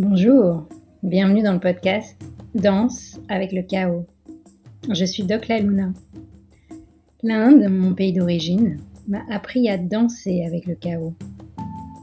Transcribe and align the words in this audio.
Bonjour, 0.00 0.68
bienvenue 1.02 1.42
dans 1.42 1.54
le 1.54 1.58
podcast 1.58 2.16
Danse 2.54 3.18
avec 3.28 3.50
le 3.50 3.62
chaos. 3.62 4.06
Je 4.88 5.04
suis 5.04 5.24
Doc 5.24 5.48
La 5.48 5.58
Luna. 5.58 5.92
L'Inde, 7.24 7.66
mon 7.68 7.94
pays 7.94 8.12
d'origine, 8.12 8.78
m'a 9.08 9.22
appris 9.28 9.68
à 9.68 9.76
danser 9.76 10.44
avec 10.46 10.66
le 10.66 10.76
chaos, 10.76 11.14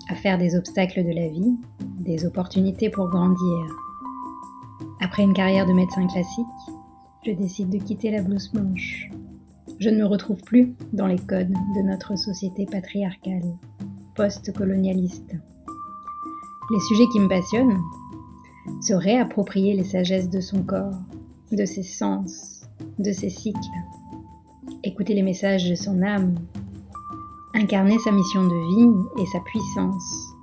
à 0.09 0.15
faire 0.15 0.37
des 0.37 0.57
obstacles 0.57 1.05
de 1.05 1.13
la 1.13 1.29
vie, 1.29 1.55
des 2.01 2.25
opportunités 2.25 2.89
pour 2.89 3.07
grandir. 3.07 3.65
Après 4.99 5.23
une 5.23 5.33
carrière 5.33 5.65
de 5.65 5.71
médecin 5.71 6.05
classique, 6.07 6.45
je 7.25 7.31
décide 7.31 7.69
de 7.69 7.77
quitter 7.77 8.11
la 8.11 8.21
blouse 8.21 8.51
blanche. 8.51 9.09
Je 9.79 9.89
ne 9.89 9.99
me 9.99 10.05
retrouve 10.05 10.41
plus 10.41 10.75
dans 10.91 11.07
les 11.07 11.19
codes 11.19 11.53
de 11.77 11.81
notre 11.81 12.17
société 12.17 12.65
patriarcale, 12.65 13.55
post-colonialiste. 14.15 15.37
Les 16.71 16.79
sujets 16.79 17.07
qui 17.11 17.19
me 17.19 17.27
passionnent, 17.27 17.79
se 18.81 18.93
réapproprier 18.93 19.75
les 19.75 19.83
sagesses 19.83 20.29
de 20.29 20.41
son 20.41 20.63
corps, 20.63 20.97
de 21.51 21.65
ses 21.65 21.83
sens, 21.83 22.65
de 22.97 23.11
ses 23.11 23.29
cycles, 23.29 23.59
écouter 24.83 25.13
les 25.13 25.21
messages 25.21 25.69
de 25.69 25.75
son 25.75 26.01
âme, 26.01 26.35
incarner 27.53 27.99
sa 27.99 28.11
mission 28.11 28.43
de 28.43 28.75
vie 28.75 29.21
et 29.21 29.25
sa 29.27 29.39
puissance, 29.41 30.33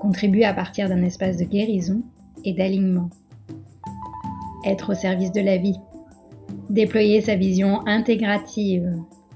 contribuer 0.00 0.44
à 0.44 0.54
partir 0.54 0.88
d'un 0.88 1.02
espace 1.02 1.36
de 1.36 1.44
guérison 1.44 2.02
et 2.44 2.52
d'alignement, 2.52 3.10
être 4.64 4.92
au 4.92 4.94
service 4.94 5.32
de 5.32 5.40
la 5.40 5.56
vie, 5.56 5.78
déployer 6.70 7.20
sa 7.20 7.34
vision 7.34 7.86
intégrative, 7.86 8.88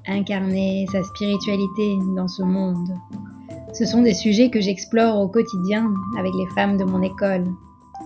incarner 0.07 0.87
sa 0.93 1.03
spiritualité 1.03 1.99
dans 2.17 2.29
ce 2.29 2.43
monde. 2.43 2.89
Ce 3.79 3.85
sont 3.85 4.03
des 4.03 4.13
sujets 4.13 4.51
que 4.51 4.61
j'explore 4.61 5.21
au 5.21 5.29
quotidien 5.29 5.95
avec 6.19 6.33
les 6.35 6.53
femmes 6.57 6.79
de 6.79 6.83
mon 6.83 7.01
école, 7.01 7.45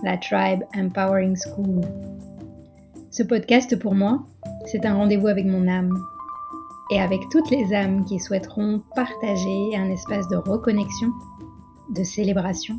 la 0.03 0.17
Tribe 0.17 0.61
Empowering 0.77 1.35
School. 1.35 1.81
Ce 3.09 3.23
podcast 3.23 3.75
pour 3.79 3.95
moi, 3.95 4.23
c'est 4.67 4.85
un 4.85 4.93
rendez-vous 4.93 5.29
avec 5.29 5.47
mon 5.47 5.67
âme 5.67 5.91
et 6.91 7.01
avec 7.01 7.21
toutes 7.31 7.49
les 7.49 7.73
âmes 7.73 8.05
qui 8.05 8.19
souhaiteront 8.19 8.83
partager 8.95 9.75
un 9.75 9.89
espace 9.89 10.27
de 10.27 10.35
reconnexion, 10.35 11.09
de 11.95 12.03
célébration, 12.03 12.75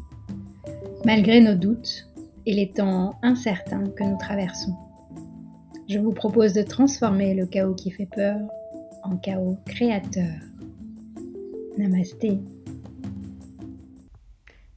malgré 1.04 1.40
nos 1.40 1.56
doutes 1.56 2.08
et 2.46 2.54
les 2.54 2.70
temps 2.70 3.16
incertains 3.24 3.88
que 3.96 4.04
nous 4.04 4.18
traversons. 4.18 4.76
Je 5.88 5.98
vous 5.98 6.12
propose 6.12 6.52
de 6.52 6.62
transformer 6.62 7.34
le 7.34 7.46
chaos 7.46 7.74
qui 7.74 7.90
fait 7.90 8.08
peur 8.14 8.38
en 9.02 9.16
chaos 9.16 9.56
créateur. 9.66 10.30
Namasté. 11.76 12.38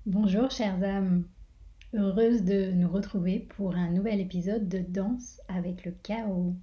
Bonjour 0.10 0.50
chères 0.52 0.82
âmes, 0.86 1.26
heureuse 1.94 2.44
de 2.44 2.72
nous 2.72 2.88
retrouver 2.88 3.40
pour 3.40 3.76
un 3.76 3.92
nouvel 3.92 4.22
épisode 4.22 4.70
de 4.70 4.78
Danse 4.78 5.42
avec 5.50 5.84
le 5.84 5.92
chaos. 5.92 6.56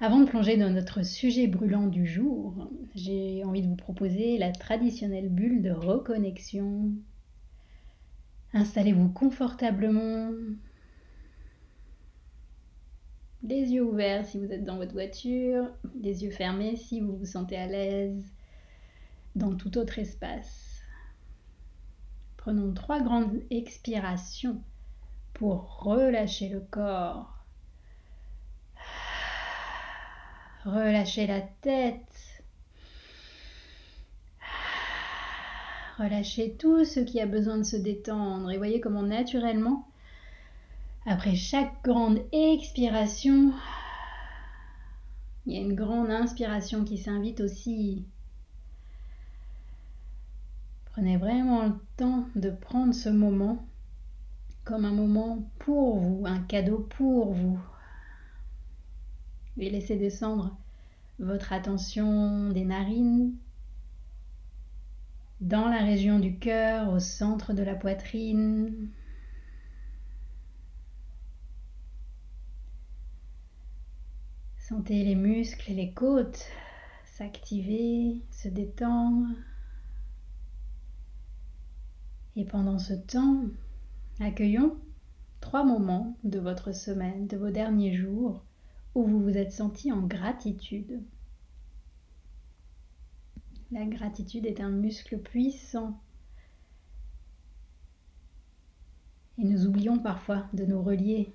Avant 0.00 0.18
de 0.18 0.28
plonger 0.28 0.56
dans 0.56 0.70
notre 0.70 1.04
sujet 1.04 1.46
brûlant 1.46 1.86
du 1.86 2.08
jour, 2.08 2.68
j'ai 2.96 3.44
envie 3.44 3.62
de 3.62 3.68
vous 3.68 3.76
proposer 3.76 4.38
la 4.38 4.50
traditionnelle 4.50 5.28
bulle 5.28 5.62
de 5.62 5.70
reconnexion. 5.70 6.90
Installez-vous 8.54 9.10
confortablement, 9.10 10.32
les 13.44 13.72
yeux 13.72 13.84
ouverts 13.84 14.26
si 14.26 14.36
vous 14.36 14.50
êtes 14.50 14.64
dans 14.64 14.78
votre 14.78 14.94
voiture, 14.94 15.70
les 16.02 16.24
yeux 16.24 16.32
fermés 16.32 16.74
si 16.74 17.00
vous 17.00 17.16
vous 17.16 17.24
sentez 17.24 17.56
à 17.56 17.68
l'aise 17.68 18.24
dans 19.36 19.54
tout 19.54 19.78
autre 19.78 20.00
espace. 20.00 20.69
Prenons 22.40 22.72
trois 22.72 23.02
grandes 23.02 23.38
expirations 23.50 24.62
pour 25.34 25.82
relâcher 25.82 26.48
le 26.48 26.60
corps. 26.60 27.36
Relâchez 30.64 31.26
la 31.26 31.42
tête. 31.42 32.42
Relâchez 35.98 36.54
tout 36.54 36.82
ce 36.86 37.00
qui 37.00 37.20
a 37.20 37.26
besoin 37.26 37.58
de 37.58 37.62
se 37.62 37.76
détendre 37.76 38.50
et 38.50 38.56
voyez 38.56 38.80
comment 38.80 39.02
naturellement, 39.02 39.86
après 41.04 41.34
chaque 41.34 41.84
grande 41.84 42.22
expiration, 42.32 43.52
il 45.44 45.52
y 45.52 45.58
a 45.58 45.60
une 45.60 45.74
grande 45.74 46.10
inspiration 46.10 46.84
qui 46.84 46.96
s'invite 46.96 47.42
aussi 47.42 48.06
Prenez 50.92 51.16
vraiment 51.16 51.66
le 51.66 51.74
temps 51.96 52.26
de 52.34 52.50
prendre 52.50 52.92
ce 52.92 53.08
moment 53.08 53.64
comme 54.64 54.84
un 54.84 54.92
moment 54.92 55.48
pour 55.60 55.98
vous, 55.98 56.24
un 56.26 56.40
cadeau 56.40 56.86
pour 56.96 57.32
vous. 57.32 57.60
Et 59.58 59.70
laissez 59.70 59.96
descendre 59.96 60.56
votre 61.18 61.52
attention 61.52 62.50
des 62.50 62.64
narines 62.64 63.34
dans 65.40 65.68
la 65.68 65.78
région 65.78 66.18
du 66.18 66.38
cœur, 66.38 66.92
au 66.92 66.98
centre 66.98 67.52
de 67.52 67.62
la 67.62 67.74
poitrine. 67.74 68.88
Sentez 74.58 75.02
les 75.02 75.14
muscles 75.14 75.72
et 75.72 75.74
les 75.74 75.92
côtes 75.92 76.46
s'activer, 77.04 78.20
se 78.30 78.48
détendre. 78.48 79.26
Et 82.36 82.44
pendant 82.44 82.78
ce 82.78 82.94
temps, 82.94 83.44
accueillons 84.20 84.76
trois 85.40 85.64
moments 85.64 86.16
de 86.24 86.38
votre 86.38 86.72
semaine, 86.72 87.26
de 87.26 87.36
vos 87.36 87.50
derniers 87.50 87.94
jours, 87.94 88.44
où 88.94 89.04
vous 89.04 89.20
vous 89.22 89.36
êtes 89.36 89.52
senti 89.52 89.90
en 89.92 90.02
gratitude. 90.02 91.00
La 93.72 93.84
gratitude 93.84 94.46
est 94.46 94.60
un 94.60 94.70
muscle 94.70 95.18
puissant. 95.18 96.00
Et 99.38 99.44
nous 99.44 99.66
oublions 99.66 99.98
parfois 99.98 100.46
de 100.52 100.64
nous 100.64 100.82
relier 100.82 101.32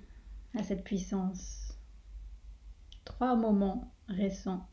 à 0.53 0.63
cette 0.63 0.83
puissance. 0.83 1.77
Trois 3.03 3.35
moments 3.35 3.91
récents 4.07 4.67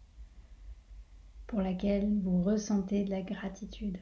pour 1.47 1.61
lesquels 1.61 2.19
vous 2.21 2.43
ressentez 2.43 3.05
de 3.05 3.11
la 3.11 3.23
gratitude. 3.23 3.99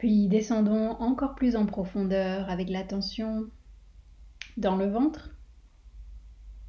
Puis 0.00 0.28
descendons 0.28 0.92
encore 0.92 1.34
plus 1.34 1.56
en 1.56 1.66
profondeur 1.66 2.48
avec 2.48 2.70
l'attention 2.70 3.50
dans 4.56 4.76
le 4.76 4.86
ventre, 4.86 5.36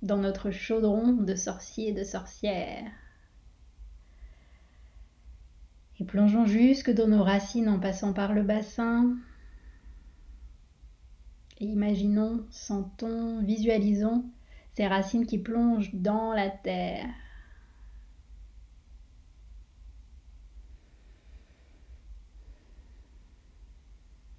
dans 0.02 0.18
notre 0.18 0.52
chaudron 0.52 1.14
de 1.14 1.34
sorcier 1.36 1.88
et 1.88 1.94
de 1.94 2.04
sorcière. 2.04 2.92
Et 5.98 6.04
plongeons 6.04 6.46
jusque 6.46 6.92
dans 6.92 7.08
nos 7.08 7.24
racines 7.24 7.70
en 7.70 7.80
passant 7.80 8.12
par 8.12 8.34
le 8.34 8.44
bassin. 8.44 9.16
Et 11.62 11.68
imaginons, 11.68 12.46
sentons, 12.50 13.42
visualisons 13.44 14.26
ces 14.76 14.88
racines 14.88 15.26
qui 15.26 15.38
plongent 15.38 15.96
dans 15.96 16.34
la 16.34 16.50
terre. 16.50 17.08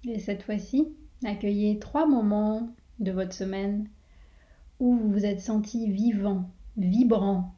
Et 0.05 0.19
cette 0.19 0.43
fois-ci, 0.43 0.93
accueillez 1.23 1.79
trois 1.79 2.05
moments 2.05 2.75
de 2.99 3.11
votre 3.11 3.33
semaine 3.33 3.87
où 4.79 4.95
vous 4.97 5.11
vous 5.11 5.25
êtes 5.25 5.39
senti 5.39 5.89
vivant, 5.89 6.49
vibrant 6.77 7.55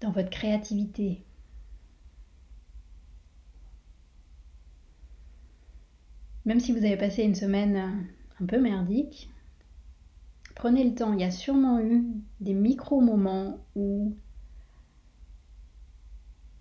dans 0.00 0.10
votre 0.10 0.28
créativité. 0.28 1.22
Même 6.44 6.60
si 6.60 6.72
vous 6.72 6.84
avez 6.84 6.98
passé 6.98 7.22
une 7.22 7.34
semaine 7.34 8.06
un 8.38 8.44
peu 8.44 8.60
merdique, 8.60 9.30
prenez 10.54 10.84
le 10.84 10.94
temps. 10.94 11.14
Il 11.14 11.20
y 11.20 11.24
a 11.24 11.30
sûrement 11.30 11.80
eu 11.80 12.04
des 12.40 12.52
micro-moments 12.52 13.64
où, 13.74 14.14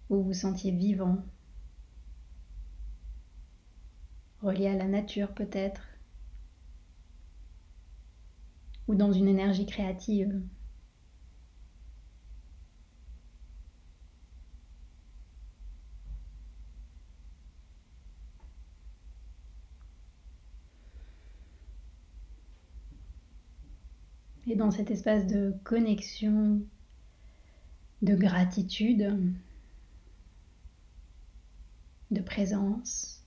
vous 0.10 0.24
vous 0.24 0.34
sentiez 0.34 0.72
vivant, 0.72 1.18
relié 4.44 4.68
à 4.68 4.76
la 4.76 4.88
nature 4.88 5.34
peut-être, 5.34 5.82
ou 8.88 8.96
dans 8.96 9.12
une 9.12 9.28
énergie 9.28 9.66
créative. 9.66 10.42
et 24.46 24.56
dans 24.56 24.72
cet 24.72 24.92
espace 24.92 25.26
de 25.26 25.54
connexion, 25.64 26.62
de 28.02 28.16
gratitude, 28.16 29.18
de 32.12 32.22
présence, 32.22 33.23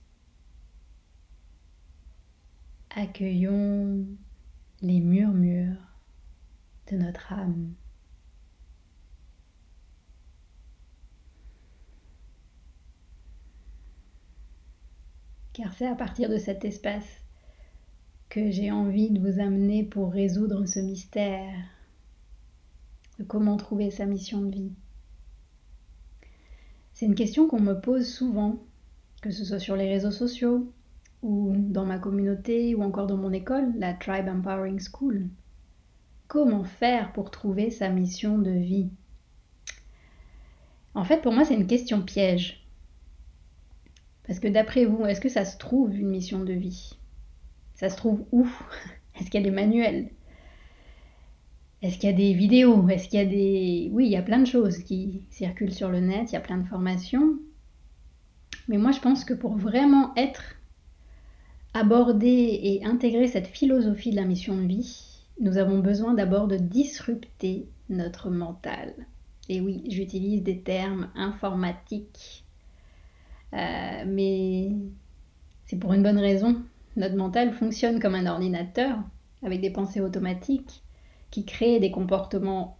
accueillons 2.95 4.05
les 4.81 4.99
murmures 4.99 5.77
de 6.91 6.97
notre 6.97 7.33
âme. 7.33 7.73
Car 15.53 15.73
c'est 15.73 15.87
à 15.87 15.95
partir 15.95 16.29
de 16.29 16.37
cet 16.37 16.65
espace 16.65 17.23
que 18.29 18.51
j'ai 18.51 18.71
envie 18.71 19.09
de 19.09 19.19
vous 19.19 19.39
amener 19.39 19.83
pour 19.83 20.11
résoudre 20.11 20.65
ce 20.65 20.79
mystère 20.79 21.55
de 23.17 23.23
comment 23.23 23.57
trouver 23.57 23.89
sa 23.89 24.05
mission 24.05 24.41
de 24.41 24.51
vie. 24.51 24.73
C'est 26.93 27.05
une 27.05 27.15
question 27.15 27.47
qu'on 27.47 27.59
me 27.59 27.79
pose 27.79 28.07
souvent, 28.07 28.63
que 29.21 29.31
ce 29.31 29.45
soit 29.45 29.59
sur 29.59 29.75
les 29.75 29.89
réseaux 29.89 30.11
sociaux 30.11 30.71
ou 31.23 31.53
dans 31.55 31.85
ma 31.85 31.99
communauté 31.99 32.75
ou 32.75 32.83
encore 32.83 33.07
dans 33.07 33.17
mon 33.17 33.33
école, 33.33 33.73
la 33.77 33.93
Tribe 33.93 34.27
Empowering 34.27 34.79
School. 34.79 35.27
Comment 36.27 36.63
faire 36.63 37.13
pour 37.13 37.31
trouver 37.31 37.71
sa 37.71 37.89
mission 37.89 38.37
de 38.37 38.51
vie? 38.51 38.89
En 40.93 41.03
fait, 41.03 41.21
pour 41.21 41.31
moi, 41.31 41.45
c'est 41.45 41.55
une 41.55 41.67
question 41.67 42.01
piège. 42.01 42.65
Parce 44.25 44.39
que 44.39 44.47
d'après 44.47 44.85
vous, 44.85 45.05
est-ce 45.05 45.21
que 45.21 45.29
ça 45.29 45.45
se 45.45 45.57
trouve 45.57 45.95
une 45.95 46.09
mission 46.09 46.43
de 46.43 46.53
vie? 46.53 46.97
Ça 47.75 47.89
se 47.89 47.95
trouve 47.95 48.25
où? 48.31 48.47
Est-ce 49.15 49.31
qu'il 49.31 49.39
y 49.39 49.43
a 49.43 49.49
des 49.49 49.55
manuels? 49.55 50.09
Est-ce 51.81 51.97
qu'il 51.97 52.09
y 52.09 52.13
a 52.13 52.15
des 52.15 52.33
vidéos? 52.33 52.89
Est-ce 52.89 53.07
qu'il 53.07 53.19
y 53.19 53.21
a 53.21 53.25
des... 53.25 53.89
Oui, 53.93 54.05
il 54.05 54.11
y 54.11 54.17
a 54.17 54.21
plein 54.21 54.39
de 54.39 54.45
choses 54.45 54.79
qui 54.79 55.23
circulent 55.29 55.73
sur 55.73 55.89
le 55.89 55.99
net, 55.99 56.31
il 56.31 56.33
y 56.33 56.37
a 56.37 56.41
plein 56.41 56.57
de 56.57 56.67
formations. 56.67 57.37
Mais 58.67 58.77
moi, 58.77 58.91
je 58.91 58.99
pense 58.99 59.23
que 59.23 59.33
pour 59.33 59.55
vraiment 59.55 60.13
être 60.15 60.56
aborder 61.77 62.59
et 62.63 62.85
intégrer 62.85 63.27
cette 63.27 63.47
philosophie 63.47 64.11
de 64.11 64.15
la 64.15 64.25
mission 64.25 64.55
de 64.57 64.67
vie, 64.67 65.23
nous 65.39 65.57
avons 65.57 65.79
besoin 65.79 66.13
d'abord 66.13 66.47
de 66.47 66.57
disrupter 66.57 67.67
notre 67.89 68.29
mental. 68.29 68.93
Et 69.49 69.61
oui, 69.61 69.83
j'utilise 69.87 70.43
des 70.43 70.59
termes 70.59 71.09
informatiques 71.15 72.43
euh, 73.53 74.03
mais 74.05 74.71
c'est 75.65 75.77
pour 75.77 75.93
une 75.93 76.03
bonne 76.03 76.17
raison. 76.17 76.61
Notre 76.95 77.15
mental 77.15 77.53
fonctionne 77.53 77.99
comme 77.99 78.15
un 78.15 78.25
ordinateur 78.25 78.97
avec 79.43 79.61
des 79.61 79.69
pensées 79.69 80.01
automatiques 80.01 80.83
qui 81.31 81.45
créent 81.45 81.79
des 81.79 81.91
comportements 81.91 82.77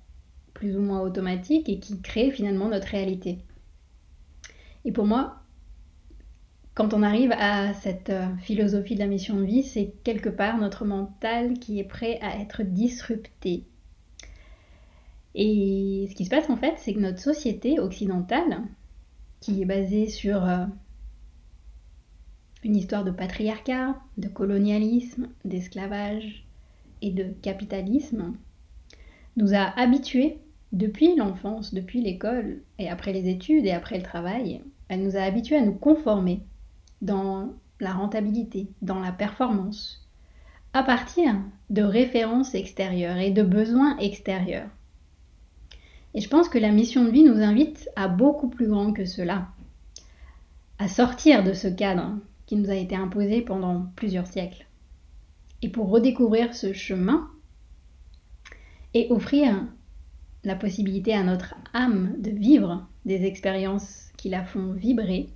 plus 0.53 0.75
ou 0.75 0.81
moins 0.81 1.01
automatiques 1.01 1.69
et 1.69 1.79
qui 1.79 2.01
créent 2.01 2.31
finalement 2.31 2.69
notre 2.69 2.87
réalité. 2.87 3.39
Et 4.85 4.91
pour 4.91 5.05
moi, 5.05 5.41
quand 6.77 6.93
on 6.93 7.01
arrive 7.01 7.31
à 7.31 7.73
cette 7.73 8.11
euh, 8.11 8.27
philosophie 8.37 8.93
de 8.93 8.99
la 8.99 9.07
mission 9.07 9.35
de 9.35 9.45
vie, 9.45 9.63
c'est 9.63 9.95
quelque 10.03 10.29
part 10.29 10.59
notre 10.59 10.85
mental 10.85 11.57
qui 11.57 11.79
est 11.79 11.83
prêt 11.83 12.19
à 12.21 12.39
être 12.39 12.61
disrupté. 12.61 13.63
Et 15.33 16.05
ce 16.07 16.13
qui 16.13 16.25
se 16.25 16.29
passe 16.29 16.51
en 16.51 16.55
fait, 16.55 16.75
c'est 16.77 16.93
que 16.93 16.99
notre 16.99 17.19
société 17.19 17.79
occidentale, 17.79 18.61
qui 19.39 19.59
est 19.59 19.65
basé 19.65 20.07
sur 20.07 20.45
euh, 20.45 20.65
une 22.63 22.75
histoire 22.75 23.03
de 23.03 23.09
patriarcat, 23.09 23.95
de 24.19 24.27
colonialisme, 24.27 25.29
d'esclavage 25.45 26.45
et 27.01 27.09
de 27.09 27.33
capitalisme, 27.41 28.33
nous 29.35 29.55
a 29.55 29.63
habitués 29.79 30.37
depuis 30.73 31.15
l'enfance, 31.15 31.73
depuis 31.73 32.01
l'école 32.01 32.61
et 32.77 32.87
après 32.87 33.13
les 33.13 33.29
études 33.29 33.65
et 33.65 33.71
après 33.71 33.97
le 33.97 34.03
travail, 34.03 34.61
elle 34.89 35.01
nous 35.01 35.17
a 35.17 35.21
habitués 35.21 35.57
à 35.57 35.65
nous 35.65 35.73
conformer 35.73 36.43
dans 37.01 37.53
la 37.79 37.93
rentabilité, 37.93 38.67
dans 38.81 38.99
la 38.99 39.11
performance, 39.11 40.07
à 40.73 40.83
partir 40.83 41.35
de 41.69 41.81
références 41.81 42.55
extérieures 42.55 43.17
et 43.17 43.31
de 43.31 43.43
besoins 43.43 43.97
extérieurs. 43.97 44.69
Et 46.13 46.21
je 46.21 46.29
pense 46.29 46.49
que 46.49 46.57
la 46.57 46.71
mission 46.71 47.05
de 47.05 47.11
vie 47.11 47.23
nous 47.23 47.41
invite 47.41 47.89
à 47.95 48.07
beaucoup 48.07 48.49
plus 48.49 48.67
grand 48.67 48.93
que 48.93 49.05
cela, 49.05 49.49
à 50.79 50.87
sortir 50.87 51.43
de 51.43 51.53
ce 51.53 51.67
cadre 51.67 52.17
qui 52.45 52.55
nous 52.55 52.69
a 52.69 52.75
été 52.75 52.95
imposé 52.95 53.41
pendant 53.41 53.87
plusieurs 53.95 54.27
siècles. 54.27 54.65
Et 55.61 55.69
pour 55.69 55.89
redécouvrir 55.89 56.53
ce 56.55 56.73
chemin 56.73 57.29
et 58.93 59.07
offrir 59.09 59.67
la 60.43 60.55
possibilité 60.55 61.13
à 61.13 61.23
notre 61.23 61.55
âme 61.73 62.15
de 62.19 62.31
vivre 62.31 62.87
des 63.05 63.25
expériences 63.25 64.11
qui 64.17 64.29
la 64.29 64.43
font 64.43 64.71
vibrer, 64.71 65.29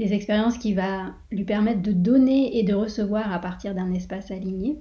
des 0.00 0.14
expériences 0.14 0.56
qui 0.56 0.72
vont 0.72 1.12
lui 1.30 1.44
permettre 1.44 1.82
de 1.82 1.92
donner 1.92 2.58
et 2.58 2.62
de 2.62 2.72
recevoir 2.72 3.30
à 3.34 3.38
partir 3.38 3.74
d'un 3.74 3.92
espace 3.92 4.30
aligné, 4.30 4.80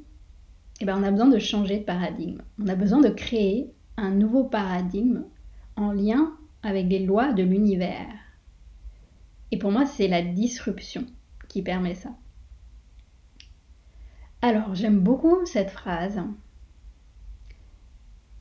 eh 0.80 0.86
ben 0.86 0.98
on 0.98 1.04
a 1.04 1.12
besoin 1.12 1.28
de 1.28 1.40
changer 1.40 1.80
de 1.80 1.84
paradigme. 1.84 2.42
On 2.58 2.70
a 2.70 2.76
besoin 2.76 3.02
de 3.02 3.10
créer 3.10 3.70
un 3.98 4.12
nouveau 4.12 4.46
paradigme 4.46 5.26
en 5.76 5.92
lien 5.92 6.32
avec 6.64 6.88
les 6.88 7.06
lois 7.06 7.34
de 7.34 7.44
l'univers. 7.44 8.08
Et 9.52 9.60
pour 9.60 9.74
moi, 9.74 9.86
c'est 9.86 10.08
la 10.08 10.22
disruption 10.22 11.06
qui 11.50 11.64
permet 11.64 11.96
ça. 11.96 12.12
Alors, 14.42 14.74
j'aime 14.74 15.02
beaucoup 15.02 15.46
cette 15.46 15.72
phrase. 15.72 16.22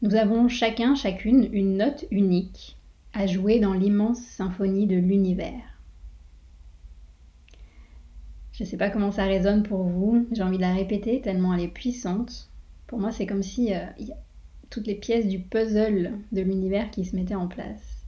Nous 0.02 0.14
avons 0.14 0.46
chacun, 0.46 0.94
chacune, 0.94 1.48
une 1.52 1.76
note 1.76 2.04
unique 2.12 2.76
à 3.14 3.26
jouer 3.26 3.58
dans 3.58 3.72
l'immense 3.72 4.20
symphonie 4.20 4.86
de 4.86 4.96
l'univers. 4.96 5.77
Je 8.58 8.64
ne 8.64 8.68
sais 8.68 8.76
pas 8.76 8.90
comment 8.90 9.12
ça 9.12 9.22
résonne 9.22 9.62
pour 9.62 9.84
vous, 9.84 10.26
j'ai 10.32 10.42
envie 10.42 10.56
de 10.56 10.62
la 10.62 10.74
répéter 10.74 11.20
tellement 11.20 11.54
elle 11.54 11.60
est 11.60 11.68
puissante. 11.68 12.48
Pour 12.88 12.98
moi, 12.98 13.12
c'est 13.12 13.24
comme 13.24 13.44
si 13.44 13.72
euh, 13.72 13.86
toutes 14.68 14.88
les 14.88 14.96
pièces 14.96 15.28
du 15.28 15.38
puzzle 15.38 16.18
de 16.32 16.40
l'univers 16.40 16.90
qui 16.90 17.04
se 17.04 17.14
mettaient 17.14 17.36
en 17.36 17.46
place. 17.46 18.04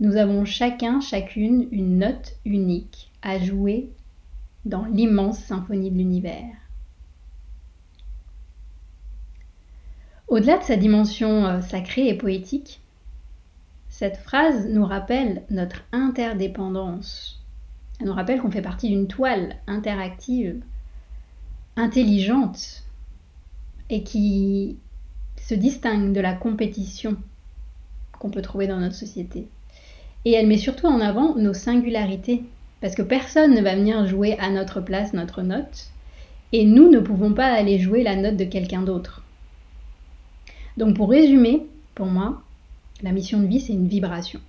Nous 0.00 0.16
avons 0.16 0.44
chacun, 0.44 1.00
chacune 1.00 1.66
une 1.72 1.96
note 1.96 2.36
unique 2.44 3.10
à 3.22 3.38
jouer 3.38 3.88
dans 4.66 4.84
l'immense 4.84 5.38
symphonie 5.38 5.90
de 5.90 5.96
l'univers. 5.96 6.54
Au-delà 10.26 10.58
de 10.58 10.64
sa 10.64 10.76
dimension 10.76 11.46
euh, 11.46 11.60
sacrée 11.62 12.08
et 12.08 12.18
poétique, 12.18 12.82
cette 13.88 14.18
phrase 14.18 14.68
nous 14.68 14.84
rappelle 14.84 15.44
notre 15.48 15.84
interdépendance. 15.92 17.37
Elle 18.00 18.06
nous 18.06 18.12
rappelle 18.12 18.40
qu'on 18.40 18.50
fait 18.50 18.62
partie 18.62 18.88
d'une 18.88 19.08
toile 19.08 19.56
interactive, 19.66 20.60
intelligente, 21.76 22.84
et 23.90 24.02
qui 24.02 24.76
se 25.36 25.54
distingue 25.54 26.12
de 26.12 26.20
la 26.20 26.34
compétition 26.34 27.16
qu'on 28.18 28.30
peut 28.30 28.42
trouver 28.42 28.66
dans 28.66 28.78
notre 28.78 28.94
société. 28.94 29.48
Et 30.24 30.32
elle 30.32 30.46
met 30.46 30.58
surtout 30.58 30.86
en 30.86 31.00
avant 31.00 31.36
nos 31.36 31.54
singularités, 31.54 32.44
parce 32.80 32.94
que 32.94 33.02
personne 33.02 33.54
ne 33.54 33.62
va 33.62 33.74
venir 33.74 34.06
jouer 34.06 34.38
à 34.38 34.50
notre 34.50 34.80
place 34.80 35.12
notre 35.12 35.42
note, 35.42 35.88
et 36.52 36.64
nous 36.64 36.90
ne 36.90 37.00
pouvons 37.00 37.32
pas 37.32 37.52
aller 37.52 37.78
jouer 37.78 38.02
la 38.02 38.16
note 38.16 38.36
de 38.36 38.44
quelqu'un 38.44 38.82
d'autre. 38.82 39.22
Donc 40.76 40.96
pour 40.96 41.10
résumer, 41.10 41.66
pour 41.94 42.06
moi, 42.06 42.42
la 43.02 43.12
mission 43.12 43.40
de 43.40 43.46
vie, 43.46 43.60
c'est 43.60 43.72
une 43.72 43.88
vibration. 43.88 44.40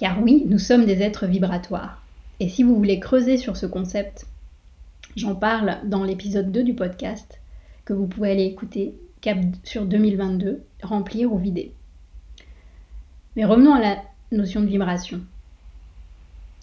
Car 0.00 0.22
oui, 0.22 0.44
nous 0.46 0.58
sommes 0.58 0.86
des 0.86 1.02
êtres 1.02 1.26
vibratoires. 1.26 2.02
Et 2.40 2.48
si 2.48 2.62
vous 2.62 2.74
voulez 2.74 3.00
creuser 3.00 3.36
sur 3.36 3.58
ce 3.58 3.66
concept, 3.66 4.24
j'en 5.14 5.34
parle 5.34 5.76
dans 5.84 6.04
l'épisode 6.04 6.50
2 6.50 6.62
du 6.62 6.72
podcast 6.72 7.38
que 7.84 7.92
vous 7.92 8.06
pouvez 8.06 8.30
aller 8.30 8.46
écouter 8.46 8.94
cap 9.20 9.36
sur 9.62 9.84
2022, 9.84 10.62
remplir 10.82 11.30
ou 11.30 11.36
vider. 11.36 11.74
Mais 13.36 13.44
revenons 13.44 13.74
à 13.74 13.78
la 13.78 14.02
notion 14.32 14.62
de 14.62 14.68
vibration. 14.68 15.20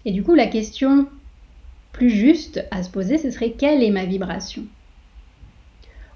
Et 0.03 0.12
du 0.12 0.24
coup, 0.24 0.34
la 0.34 0.48
question 0.48 1.08
plus 1.91 2.10
juste 2.10 2.65
à 2.72 2.82
se 2.82 2.89
poser, 2.89 3.20
ce 3.20 3.29
serait 3.29 3.51
quelle 3.51 3.84
est 3.84 3.91
ma 3.91 4.06
vibration? 4.06 4.63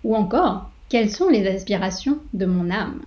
Ou 0.03 0.15
encore, 0.15 0.71
quelles 0.89 1.11
sont 1.11 1.29
les 1.29 1.45
aspirations 1.45 2.17
de 2.33 2.47
mon 2.47 2.71
âme? 2.71 3.03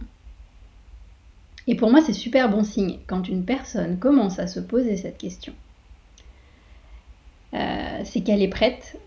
Et 1.66 1.74
pour 1.76 1.90
moi, 1.90 2.00
c'est 2.02 2.12
super 2.12 2.50
bon 2.50 2.62
signe 2.62 2.98
quand 3.06 3.28
une 3.28 3.44
personne 3.44 3.98
commence 3.98 4.38
à 4.38 4.46
se 4.46 4.60
poser 4.60 4.96
cette 4.96 5.18
question. 5.18 5.54
Euh, 7.54 8.00
c'est 8.04 8.20
qu'elle 8.20 8.42
est 8.42 8.48
prête 8.48 8.98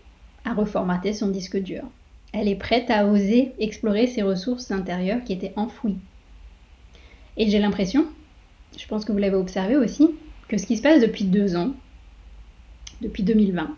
à 0.44 0.54
reformater 0.54 1.12
son 1.12 1.28
disque 1.28 1.58
dur. 1.58 1.84
Elle 2.32 2.48
est 2.48 2.56
prête 2.56 2.90
à 2.90 3.06
oser 3.06 3.52
explorer 3.58 4.06
ses 4.06 4.22
ressources 4.22 4.70
intérieures 4.70 5.22
qui 5.24 5.32
étaient 5.32 5.52
enfouies. 5.56 5.98
Et 7.36 7.48
j'ai 7.48 7.58
l'impression, 7.58 8.06
je 8.76 8.86
pense 8.86 9.04
que 9.04 9.12
vous 9.12 9.18
l'avez 9.18 9.36
observé 9.36 9.76
aussi, 9.76 10.10
que 10.48 10.58
ce 10.58 10.66
qui 10.66 10.76
se 10.76 10.82
passe 10.82 11.00
depuis 11.00 11.24
deux 11.24 11.56
ans, 11.56 11.72
depuis 13.00 13.22
2020, 13.22 13.76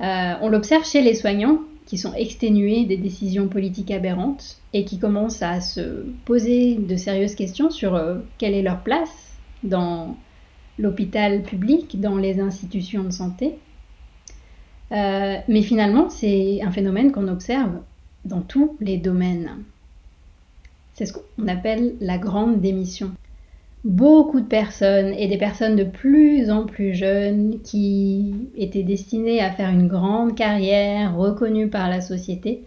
euh, 0.00 0.34
on 0.40 0.48
l'observe 0.48 0.84
chez 0.84 1.02
les 1.02 1.14
soignants 1.14 1.60
qui 1.86 1.98
sont 1.98 2.14
exténués 2.14 2.84
des 2.84 2.96
décisions 2.96 3.48
politiques 3.48 3.90
aberrantes 3.90 4.58
et 4.72 4.84
qui 4.84 4.98
commencent 4.98 5.42
à 5.42 5.60
se 5.60 6.04
poser 6.24 6.76
de 6.76 6.96
sérieuses 6.96 7.34
questions 7.34 7.70
sur 7.70 7.94
euh, 7.94 8.18
quelle 8.38 8.54
est 8.54 8.62
leur 8.62 8.82
place 8.82 9.36
dans 9.62 10.16
l'hôpital 10.78 11.42
public, 11.42 12.00
dans 12.00 12.16
les 12.16 12.40
institutions 12.40 13.04
de 13.04 13.10
santé. 13.10 13.58
Euh, 14.92 15.36
mais 15.48 15.62
finalement, 15.62 16.08
c'est 16.08 16.62
un 16.62 16.70
phénomène 16.70 17.12
qu'on 17.12 17.28
observe 17.28 17.80
dans 18.24 18.40
tous 18.40 18.76
les 18.80 18.96
domaines. 18.96 19.64
C'est 20.94 21.06
ce 21.06 21.12
qu'on 21.12 21.48
appelle 21.48 21.94
la 22.00 22.18
grande 22.18 22.60
démission. 22.60 23.12
Beaucoup 23.84 24.42
de 24.42 24.46
personnes, 24.46 25.14
et 25.14 25.26
des 25.26 25.38
personnes 25.38 25.74
de 25.74 25.84
plus 25.84 26.50
en 26.50 26.66
plus 26.66 26.92
jeunes, 26.92 27.60
qui 27.62 28.50
étaient 28.54 28.82
destinées 28.82 29.40
à 29.40 29.50
faire 29.50 29.70
une 29.70 29.88
grande 29.88 30.34
carrière 30.34 31.16
reconnue 31.16 31.68
par 31.68 31.88
la 31.88 32.02
société, 32.02 32.64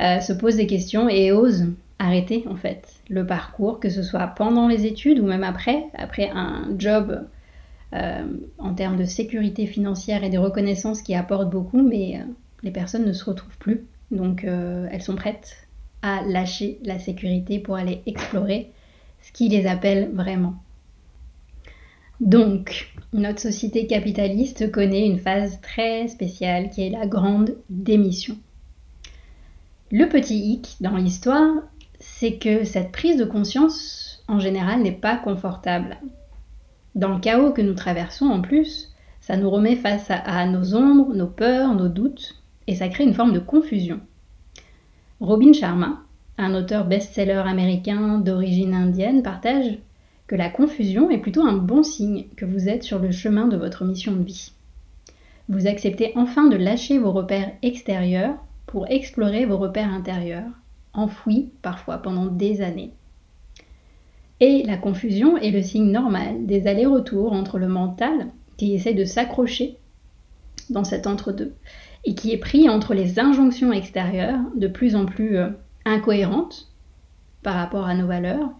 euh, 0.00 0.20
se 0.20 0.32
posent 0.32 0.56
des 0.56 0.66
questions 0.66 1.08
et 1.10 1.32
osent 1.32 1.66
arrêter 1.98 2.44
en 2.48 2.56
fait 2.56 2.94
le 3.10 3.26
parcours, 3.26 3.78
que 3.78 3.90
ce 3.90 4.02
soit 4.02 4.26
pendant 4.28 4.68
les 4.68 4.86
études 4.86 5.18
ou 5.18 5.26
même 5.26 5.44
après, 5.44 5.84
après 5.94 6.30
un 6.32 6.68
job 6.78 7.26
euh, 7.92 8.22
en 8.56 8.72
termes 8.72 8.96
de 8.96 9.04
sécurité 9.04 9.66
financière 9.66 10.24
et 10.24 10.30
de 10.30 10.38
reconnaissance 10.38 11.02
qui 11.02 11.14
apporte 11.14 11.50
beaucoup, 11.50 11.82
mais 11.82 12.16
euh, 12.16 12.24
les 12.62 12.70
personnes 12.70 13.04
ne 13.04 13.12
se 13.12 13.24
retrouvent 13.24 13.58
plus. 13.58 13.84
Donc 14.10 14.44
elles 14.44 15.02
sont 15.02 15.16
prêtes 15.16 15.68
à 16.00 16.22
lâcher 16.22 16.78
la 16.82 16.98
sécurité 16.98 17.58
pour 17.58 17.76
aller 17.76 18.00
explorer 18.06 18.70
ce 19.28 19.32
qui 19.32 19.48
les 19.48 19.66
appelle 19.66 20.10
vraiment. 20.14 20.54
Donc, 22.20 22.90
notre 23.12 23.40
société 23.40 23.86
capitaliste 23.86 24.72
connaît 24.72 25.06
une 25.06 25.18
phase 25.18 25.60
très 25.60 26.08
spéciale 26.08 26.70
qui 26.70 26.82
est 26.82 26.90
la 26.90 27.06
grande 27.06 27.54
démission. 27.68 28.36
Le 29.92 30.08
petit 30.08 30.38
hic 30.38 30.76
dans 30.80 30.96
l'histoire, 30.96 31.54
c'est 32.00 32.38
que 32.38 32.64
cette 32.64 32.90
prise 32.90 33.18
de 33.18 33.24
conscience, 33.24 34.24
en 34.28 34.40
général, 34.40 34.82
n'est 34.82 34.92
pas 34.92 35.16
confortable. 35.16 35.98
Dans 36.94 37.14
le 37.14 37.20
chaos 37.20 37.52
que 37.52 37.62
nous 37.62 37.74
traversons, 37.74 38.26
en 38.26 38.40
plus, 38.40 38.92
ça 39.20 39.36
nous 39.36 39.50
remet 39.50 39.76
face 39.76 40.10
à, 40.10 40.16
à 40.16 40.46
nos 40.46 40.74
ombres, 40.74 41.14
nos 41.14 41.26
peurs, 41.26 41.74
nos 41.74 41.88
doutes, 41.88 42.34
et 42.66 42.74
ça 42.74 42.88
crée 42.88 43.04
une 43.04 43.14
forme 43.14 43.32
de 43.32 43.38
confusion. 43.38 44.00
Robin 45.20 45.52
Sharma, 45.52 46.02
un 46.38 46.54
auteur 46.54 46.84
best-seller 46.84 47.42
américain 47.44 48.18
d'origine 48.18 48.72
indienne, 48.72 49.22
partage 49.22 49.78
que 50.28 50.36
la 50.36 50.48
confusion 50.48 51.10
est 51.10 51.18
plutôt 51.18 51.42
un 51.42 51.56
bon 51.56 51.82
signe 51.82 52.26
que 52.36 52.44
vous 52.44 52.68
êtes 52.68 52.84
sur 52.84 53.00
le 53.00 53.10
chemin 53.10 53.48
de 53.48 53.56
votre 53.56 53.84
mission 53.84 54.12
de 54.12 54.22
vie. 54.22 54.52
Vous 55.48 55.66
acceptez 55.66 56.12
enfin 56.14 56.46
de 56.46 56.56
lâcher 56.56 56.98
vos 56.98 57.12
repères 57.12 57.50
extérieurs 57.62 58.36
pour 58.66 58.86
explorer 58.88 59.46
vos 59.46 59.56
repères 59.56 59.92
intérieurs, 59.92 60.50
enfouis 60.92 61.50
parfois 61.62 61.98
pendant 61.98 62.26
des 62.26 62.60
années. 62.60 62.92
Et 64.40 64.62
la 64.62 64.76
confusion 64.76 65.36
est 65.38 65.50
le 65.50 65.62
signe 65.62 65.90
normal 65.90 66.46
des 66.46 66.68
allers-retours 66.68 67.32
entre 67.32 67.58
le 67.58 67.66
mental 67.66 68.28
qui 68.56 68.74
essaie 68.74 68.94
de 68.94 69.04
s'accrocher 69.04 69.76
dans 70.70 70.84
cet 70.84 71.06
entre-deux 71.06 71.54
et 72.04 72.14
qui 72.14 72.32
est 72.32 72.38
pris 72.38 72.68
entre 72.68 72.94
les 72.94 73.18
injonctions 73.18 73.72
extérieures 73.72 74.40
de 74.54 74.68
plus 74.68 74.94
en 74.94 75.06
plus 75.06 75.38
euh, 75.88 75.94
incohérente 75.96 76.68
par 77.42 77.54
rapport 77.54 77.86
à 77.86 77.94
nos 77.94 78.06
valeurs 78.06 78.50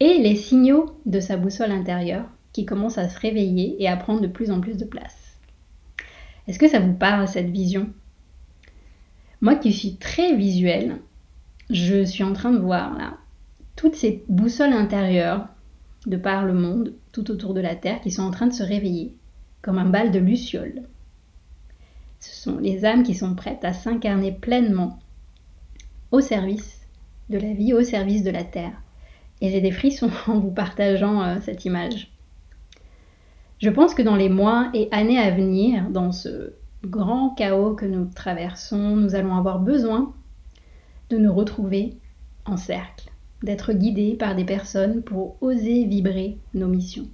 et 0.00 0.18
les 0.18 0.36
signaux 0.36 0.86
de 1.06 1.20
sa 1.20 1.36
boussole 1.36 1.72
intérieure 1.72 2.26
qui 2.52 2.64
commencent 2.64 2.98
à 2.98 3.08
se 3.08 3.18
réveiller 3.18 3.76
et 3.82 3.88
à 3.88 3.96
prendre 3.96 4.20
de 4.20 4.26
plus 4.26 4.50
en 4.50 4.60
plus 4.60 4.76
de 4.76 4.84
place. 4.84 5.38
Est-ce 6.46 6.58
que 6.58 6.68
ça 6.68 6.80
vous 6.80 6.94
parle 6.94 7.28
cette 7.28 7.50
vision? 7.50 7.90
Moi 9.40 9.54
qui 9.54 9.72
suis 9.72 9.96
très 9.96 10.34
visuelle, 10.34 10.98
je 11.70 12.04
suis 12.04 12.24
en 12.24 12.32
train 12.32 12.50
de 12.50 12.58
voir 12.58 12.96
là 12.96 13.18
toutes 13.76 13.94
ces 13.94 14.24
boussoles 14.28 14.72
intérieures 14.72 15.46
de 16.06 16.16
par 16.16 16.44
le 16.44 16.54
monde, 16.54 16.94
tout 17.12 17.30
autour 17.30 17.54
de 17.54 17.60
la 17.60 17.76
Terre, 17.76 18.00
qui 18.00 18.10
sont 18.10 18.22
en 18.22 18.30
train 18.30 18.46
de 18.46 18.52
se 18.52 18.62
réveiller, 18.62 19.14
comme 19.62 19.78
un 19.78 19.84
bal 19.84 20.10
de 20.10 20.18
lucioles. 20.18 20.82
Ce 22.18 22.34
sont 22.34 22.58
les 22.58 22.84
âmes 22.84 23.02
qui 23.02 23.14
sont 23.14 23.34
prêtes 23.34 23.64
à 23.64 23.72
s'incarner 23.72 24.32
pleinement 24.32 24.98
au 26.10 26.20
service 26.20 26.77
de 27.28 27.38
la 27.38 27.52
vie 27.52 27.72
au 27.72 27.82
service 27.82 28.22
de 28.22 28.30
la 28.30 28.44
terre. 28.44 28.82
Et 29.40 29.50
j'ai 29.50 29.60
des 29.60 29.70
frissons 29.70 30.10
en 30.26 30.38
vous 30.38 30.50
partageant 30.50 31.22
euh, 31.22 31.36
cette 31.40 31.64
image. 31.64 32.10
Je 33.58 33.70
pense 33.70 33.94
que 33.94 34.02
dans 34.02 34.16
les 34.16 34.28
mois 34.28 34.70
et 34.72 34.88
années 34.92 35.18
à 35.18 35.30
venir, 35.30 35.90
dans 35.90 36.12
ce 36.12 36.54
grand 36.84 37.30
chaos 37.30 37.74
que 37.74 37.86
nous 37.86 38.06
traversons, 38.06 38.96
nous 38.96 39.14
allons 39.14 39.34
avoir 39.34 39.58
besoin 39.58 40.12
de 41.10 41.16
nous 41.16 41.34
retrouver 41.34 41.96
en 42.44 42.56
cercle, 42.56 43.10
d'être 43.42 43.72
guidés 43.72 44.14
par 44.14 44.36
des 44.36 44.44
personnes 44.44 45.02
pour 45.02 45.36
oser 45.40 45.84
vibrer 45.84 46.38
nos 46.54 46.68
missions. 46.68 47.08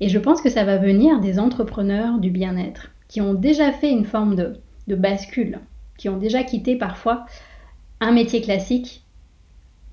Et 0.00 0.08
je 0.08 0.18
pense 0.18 0.42
que 0.42 0.50
ça 0.50 0.64
va 0.64 0.76
venir 0.76 1.20
des 1.20 1.38
entrepreneurs 1.38 2.18
du 2.18 2.30
bien-être, 2.30 2.90
qui 3.08 3.20
ont 3.20 3.34
déjà 3.34 3.72
fait 3.72 3.90
une 3.90 4.04
forme 4.04 4.34
de, 4.34 4.58
de 4.88 4.94
bascule, 4.94 5.60
qui 5.96 6.08
ont 6.08 6.16
déjà 6.16 6.42
quitté 6.42 6.76
parfois 6.76 7.26
un 8.00 8.12
métier 8.12 8.40
classique 8.40 9.02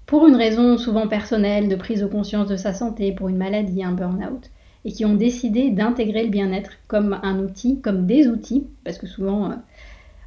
pour 0.06 0.26
une 0.26 0.38
raison 0.38 0.78
souvent 0.78 1.08
personnelle 1.08 1.68
de 1.68 1.76
prise 1.76 2.00
de 2.00 2.06
conscience 2.06 2.48
de 2.48 2.56
sa 2.56 2.74
santé, 2.74 3.12
pour 3.12 3.28
une 3.28 3.38
maladie, 3.38 3.84
un 3.84 3.92
burn-out, 3.92 4.50
et 4.86 4.94
qui 4.94 5.04
ont 5.04 5.16
décidé 5.16 5.70
d'intégrer 5.70 6.24
le 6.24 6.30
bien-être 6.30 6.72
comme 6.88 7.20
un 7.24 7.40
outil, 7.40 7.82
comme 7.82 8.06
des 8.08 8.28
outils, 8.30 8.68
parce 8.86 8.98
que 8.98 9.08
souvent 9.08 9.52
euh, 9.52 9.56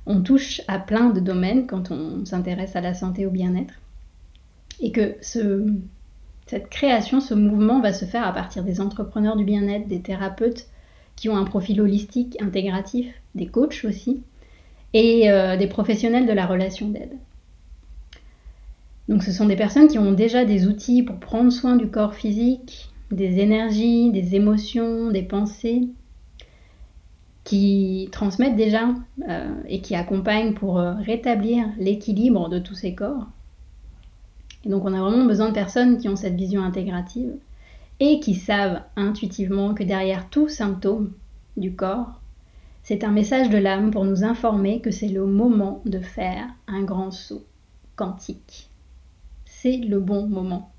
on 0.05 0.21
touche 0.21 0.61
à 0.69 0.79
plein 0.79 1.09
de 1.09 1.21
domaines 1.21 1.67
quand 1.67 1.91
on 1.91 2.27
s'intéresse 2.27 2.77
à 2.77 2.83
la 2.83 2.93
santé, 2.93 3.25
au 3.25 3.31
bien-être, 3.31 3.75
et 4.81 4.93
que 4.93 5.15
ce, 5.23 5.67
cette 6.47 6.69
création, 6.69 7.21
ce 7.21 7.33
mouvement 7.33 7.81
va 7.81 7.95
se 7.95 8.05
faire 8.05 8.27
à 8.27 8.33
partir 8.33 8.65
des 8.65 8.83
entrepreneurs 8.83 9.37
du 9.37 9.45
bien-être, 9.45 9.89
des 9.89 10.01
thérapeutes 10.01 10.67
qui 11.17 11.31
ont 11.31 11.37
un 11.39 11.45
profil 11.45 11.81
holistique, 11.81 12.37
intégratif, 12.43 13.07
des 13.35 13.47
coachs 13.47 13.85
aussi, 13.85 14.21
et 14.93 15.31
euh, 15.31 15.57
des 15.57 15.69
professionnels 15.69 16.27
de 16.27 16.33
la 16.33 16.45
relation 16.45 16.89
d'aide. 16.89 17.17
Donc 19.11 19.25
ce 19.25 19.33
sont 19.33 19.47
des 19.47 19.57
personnes 19.57 19.89
qui 19.89 19.99
ont 19.99 20.13
déjà 20.13 20.45
des 20.45 20.69
outils 20.69 21.03
pour 21.03 21.17
prendre 21.17 21.51
soin 21.51 21.75
du 21.75 21.89
corps 21.89 22.15
physique, 22.15 22.91
des 23.11 23.41
énergies, 23.41 24.13
des 24.13 24.37
émotions, 24.37 25.11
des 25.11 25.25
pensées, 25.25 25.89
qui 27.43 28.09
transmettent 28.13 28.55
déjà 28.55 28.95
euh, 29.29 29.53
et 29.67 29.81
qui 29.81 29.97
accompagnent 29.97 30.55
pour 30.55 30.79
euh, 30.79 30.95
rétablir 30.95 31.67
l'équilibre 31.77 32.49
de 32.49 32.61
tous 32.61 32.77
ces 32.77 32.95
corps. 32.95 33.27
Et 34.65 34.69
donc 34.69 34.85
on 34.85 34.95
a 34.95 35.01
vraiment 35.01 35.25
besoin 35.25 35.49
de 35.49 35.55
personnes 35.55 35.99
qui 35.99 36.09
ont 36.09 36.15
cette 36.15 36.37
vision 36.37 36.63
intégrative 36.63 37.33
et 37.99 38.21
qui 38.21 38.37
savent 38.37 38.81
intuitivement 38.95 39.75
que 39.75 39.83
derrière 39.83 40.31
tout 40.31 40.49
symptôme 40.49 41.11
du 41.57 41.75
corps, 41.75 42.21
c'est 42.85 43.03
un 43.03 43.11
message 43.11 43.51
de 43.51 43.59
l'âme 43.59 43.91
pour 43.91 44.05
nous 44.05 44.23
informer 44.23 44.81
que 44.81 44.93
c'est 44.93 45.09
le 45.09 45.27
moment 45.27 45.83
de 45.85 45.99
faire 45.99 46.47
un 46.69 46.85
grand 46.85 47.11
saut 47.11 47.45
quantique 47.97 48.70
c'est 49.63 49.77
le 49.77 50.01
bon 50.01 50.27
moment. 50.27 50.71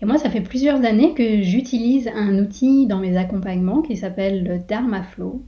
Et 0.00 0.06
moi, 0.06 0.16
ça 0.16 0.30
fait 0.30 0.40
plusieurs 0.40 0.84
années 0.84 1.12
que 1.12 1.42
j'utilise 1.42 2.08
un 2.08 2.38
outil 2.38 2.86
dans 2.86 2.98
mes 2.98 3.18
accompagnements 3.18 3.82
qui 3.82 3.96
s'appelle 3.96 4.42
le 4.42 4.58
Dharma 4.58 5.02
Flow. 5.02 5.42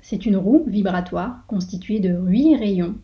C'est 0.00 0.26
une 0.26 0.36
roue 0.36 0.64
vibratoire 0.66 1.44
constituée 1.46 2.00
de 2.00 2.14
8 2.14 2.56
rayons, 2.56 2.96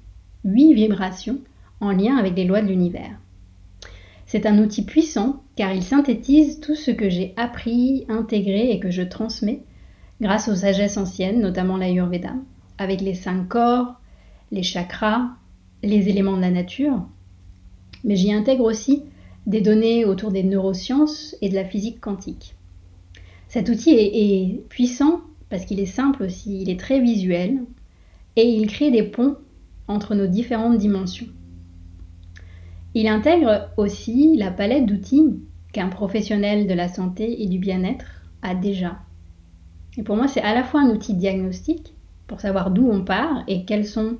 8 0.44 0.74
vibrations 0.74 1.38
en 1.80 1.92
lien 1.92 2.16
avec 2.16 2.36
les 2.36 2.44
lois 2.44 2.60
de 2.60 2.68
l'univers. 2.68 3.18
C'est 4.26 4.44
un 4.44 4.58
outil 4.58 4.84
puissant 4.84 5.42
car 5.56 5.72
il 5.72 5.82
synthétise 5.82 6.60
tout 6.60 6.74
ce 6.74 6.90
que 6.90 7.08
j'ai 7.08 7.32
appris, 7.38 8.04
intégré 8.10 8.72
et 8.72 8.78
que 8.78 8.90
je 8.90 9.02
transmets 9.02 9.62
grâce 10.20 10.48
aux 10.48 10.56
sagesses 10.56 10.98
anciennes, 10.98 11.40
notamment 11.40 11.78
l'Ayurveda, 11.78 12.34
avec 12.76 13.00
les 13.00 13.14
cinq 13.14 13.48
corps, 13.48 13.94
les 14.50 14.62
chakras, 14.62 15.30
les 15.82 16.08
éléments 16.08 16.36
de 16.36 16.42
la 16.42 16.50
nature, 16.50 17.06
mais 18.04 18.16
j'y 18.16 18.32
intègre 18.32 18.64
aussi 18.64 19.02
des 19.46 19.60
données 19.60 20.04
autour 20.04 20.30
des 20.30 20.42
neurosciences 20.42 21.36
et 21.40 21.48
de 21.48 21.54
la 21.54 21.64
physique 21.64 22.00
quantique. 22.00 22.54
Cet 23.48 23.68
outil 23.68 23.90
est, 23.90 24.66
puissant 24.68 25.20
parce 25.50 25.64
qu'il 25.64 25.80
est 25.80 25.86
simple 25.86 26.22
aussi, 26.22 26.62
il 26.62 26.70
est 26.70 26.80
très 26.80 27.00
visuel 27.00 27.62
et 28.36 28.44
il 28.44 28.66
crée 28.66 28.90
des 28.90 29.02
ponts 29.02 29.36
entre 29.88 30.14
nos 30.14 30.26
différentes 30.26 30.78
dimensions. 30.78 31.26
Il 32.94 33.06
intègre 33.08 33.70
aussi 33.76 34.36
la 34.36 34.50
palette 34.50 34.86
d'outils 34.86 35.40
qu'un 35.72 35.88
professionnel 35.88 36.66
de 36.66 36.74
la 36.74 36.88
santé 36.88 37.42
et 37.42 37.46
du 37.46 37.58
bien-être 37.58 38.22
a 38.42 38.54
déjà. 38.54 38.98
Et 39.98 40.02
pour 40.02 40.16
moi, 40.16 40.28
c'est 40.28 40.40
à 40.40 40.54
la 40.54 40.64
fois 40.64 40.80
un 40.80 40.90
outil 40.90 41.14
diagnostique 41.14 41.94
pour 42.26 42.40
savoir 42.40 42.70
d'où 42.70 42.88
on 42.90 43.04
part 43.04 43.44
et 43.48 43.64
quelles 43.64 43.86
sont 43.86 44.16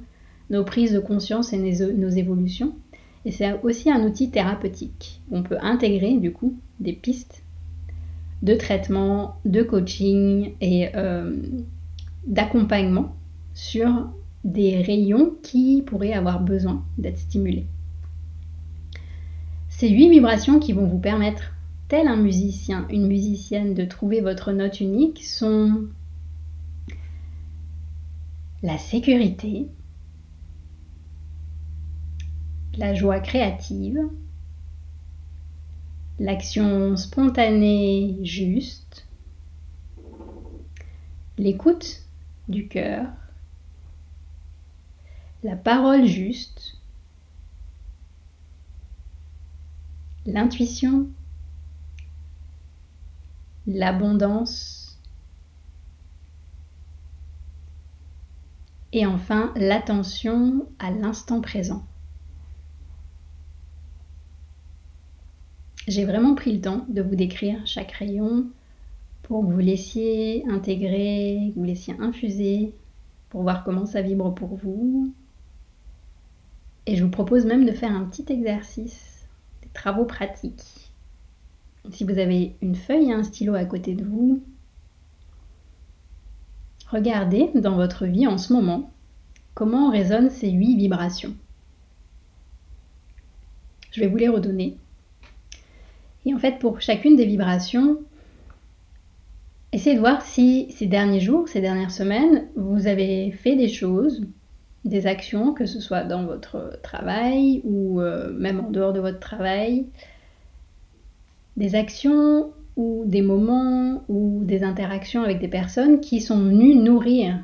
nos 0.51 0.65
prises 0.65 0.93
de 0.93 0.99
conscience 0.99 1.53
et 1.53 1.59
nos 1.59 2.09
évolutions, 2.11 2.75
et 3.25 3.31
c'est 3.31 3.61
aussi 3.63 3.91
un 3.91 4.05
outil 4.05 4.31
thérapeutique. 4.31 5.21
On 5.31 5.43
peut 5.43 5.59
intégrer 5.61 6.17
du 6.17 6.33
coup 6.33 6.59
des 6.81 6.93
pistes 6.93 7.43
de 8.43 8.55
traitement, 8.55 9.37
de 9.45 9.63
coaching 9.63 10.55
et 10.61 10.89
euh, 10.97 11.37
d'accompagnement 12.27 13.15
sur 13.55 14.11
des 14.45 14.83
rayons 14.83 15.35
qui 15.43 15.83
pourraient 15.87 16.13
avoir 16.13 16.41
besoin 16.41 16.85
d'être 16.99 17.19
stimulés. 17.19 17.67
Ces 19.69 19.89
huit 19.89 20.11
vibrations 20.11 20.59
qui 20.59 20.73
vont 20.73 20.87
vous 20.87 20.99
permettre, 20.99 21.53
tel 21.89 22.09
un 22.09 22.17
musicien, 22.17 22.87
une 22.91 23.07
musicienne, 23.07 23.75
de 23.75 23.85
trouver 23.85 24.21
votre 24.21 24.53
note 24.53 24.81
unique 24.81 25.25
sont 25.25 25.87
la 28.63 28.79
sécurité, 28.79 29.67
la 32.77 32.95
joie 32.95 33.21
créative, 33.21 34.01
l'action 36.19 36.97
spontanée 36.97 38.19
juste, 38.23 39.07
l'écoute 41.37 42.03
du 42.49 42.69
cœur, 42.69 43.07
la 45.43 45.57
parole 45.57 46.07
juste, 46.07 46.79
l'intuition, 50.25 51.09
l'abondance 53.67 54.99
et 58.93 59.07
enfin 59.07 59.53
l'attention 59.57 60.69
à 60.79 60.91
l'instant 60.91 61.41
présent. 61.41 61.87
J'ai 65.89 66.05
vraiment 66.05 66.35
pris 66.35 66.53
le 66.53 66.61
temps 66.61 66.85
de 66.89 67.03
vous 67.03 67.17
décrire 67.17 67.67
chaque 67.67 67.93
rayon 67.93 68.47
pour 69.23 69.43
que 69.43 69.53
vous 69.53 69.59
laissiez 69.59 70.45
intégrer, 70.49 71.51
que 71.53 71.59
vous 71.59 71.65
laissiez 71.65 71.95
infuser, 71.99 72.73
pour 73.31 73.43
voir 73.43 73.65
comment 73.65 73.87
ça 73.87 74.01
vibre 74.01 74.33
pour 74.35 74.57
vous. 74.57 75.13
Et 76.87 76.97
je 76.97 77.03
vous 77.03 77.11
propose 77.11 77.47
même 77.47 77.65
de 77.65 77.73
faire 77.73 77.93
un 77.93 78.05
petit 78.05 78.33
exercice, 78.33 79.27
des 79.63 79.69
travaux 79.71 80.05
pratiques. 80.05 80.93
Si 81.91 82.05
vous 82.05 82.19
avez 82.19 82.55
une 82.63 82.77
feuille 82.77 83.11
et 83.11 83.13
un 83.13 83.25
stylo 83.25 83.55
à 83.55 83.65
côté 83.65 83.95
de 83.95 84.05
vous, 84.05 84.41
regardez 86.91 87.51
dans 87.57 87.75
votre 87.75 88.07
vie 88.07 88.29
en 88.29 88.39
ce 88.39 88.53
moment 88.53 88.93
comment 89.55 89.91
résonnent 89.91 90.31
ces 90.31 90.51
huit 90.51 90.77
vibrations. 90.77 91.35
Je 93.91 94.01
vais 94.01 94.07
vous 94.07 94.17
les 94.17 94.29
redonner 94.29 94.77
et 96.25 96.35
en 96.35 96.39
fait, 96.39 96.59
pour 96.59 96.81
chacune 96.81 97.17
des 97.17 97.25
vibrations, 97.25 97.99
essayez 99.73 99.97
de 99.97 100.01
voir 100.01 100.23
si 100.23 100.71
ces 100.71 100.87
derniers 100.87 101.21
jours, 101.21 101.49
ces 101.49 101.61
dernières 101.61 101.91
semaines, 101.91 102.49
vous 102.55 102.87
avez 102.87 103.33
fait 103.33 103.57
des 103.57 103.69
choses, 103.69 104.25
des 104.85 105.07
actions, 105.07 105.53
que 105.53 105.67
ce 105.67 105.81
soit 105.81 106.05
dans 106.05 106.25
votre 106.25 106.79
travail 106.83 107.61
ou 107.65 108.01
euh, 108.01 108.33
même 108.33 108.61
en 108.61 108.71
dehors 108.71 108.93
de 108.93 109.01
votre 109.01 109.21
travail, 109.21 109.87
des 111.57 111.75
actions 111.75 112.53
ou 112.77 113.05
des 113.07 113.23
moments 113.23 114.05
ou 114.09 114.43
des 114.45 114.63
interactions 114.63 115.23
avec 115.23 115.41
des 115.41 115.49
personnes 115.49 116.01
qui 116.01 116.21
sont 116.21 116.39
venues 116.39 116.75
nourrir 116.77 117.39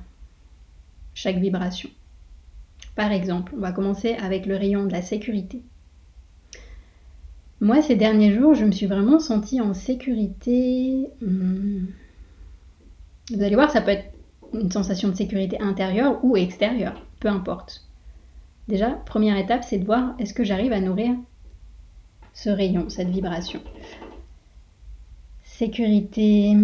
chaque 1.15 1.39
vibration. 1.39 1.91
Par 2.95 3.13
exemple, 3.13 3.53
on 3.57 3.61
va 3.61 3.73
commencer 3.73 4.15
avec 4.15 4.47
le 4.47 4.57
rayon 4.57 4.87
de 4.87 4.93
la 4.93 5.03
sécurité. 5.03 5.63
Moi, 7.61 7.83
ces 7.83 7.97
derniers 7.97 8.33
jours, 8.33 8.55
je 8.55 8.65
me 8.65 8.71
suis 8.71 8.87
vraiment 8.87 9.19
sentie 9.19 9.61
en 9.61 9.75
sécurité. 9.75 11.09
Hmm. 11.21 11.87
Vous 13.33 13.43
allez 13.43 13.57
voir, 13.57 13.71
ça 13.71 13.81
peut 13.81 13.91
être 13.91 14.13
une 14.55 14.71
sensation 14.71 15.09
de 15.09 15.15
sécurité 15.15 15.61
intérieure 15.61 16.25
ou 16.25 16.37
extérieure, 16.37 17.05
peu 17.21 17.29
importe. 17.29 17.85
Déjà, 18.69 18.91
première 18.91 19.37
étape, 19.37 19.65
c'est 19.65 19.79
de 19.79 19.85
voir 19.85 20.15
est-ce 20.19 20.35
que 20.35 20.45
j'arrive 20.45 20.73
à 20.73 20.81
nourrir 20.81 21.15
ce 22.33 22.51
rayon, 22.51 22.89
cette 22.89 23.09
vibration? 23.09 23.61
Sécurité. 25.43 26.55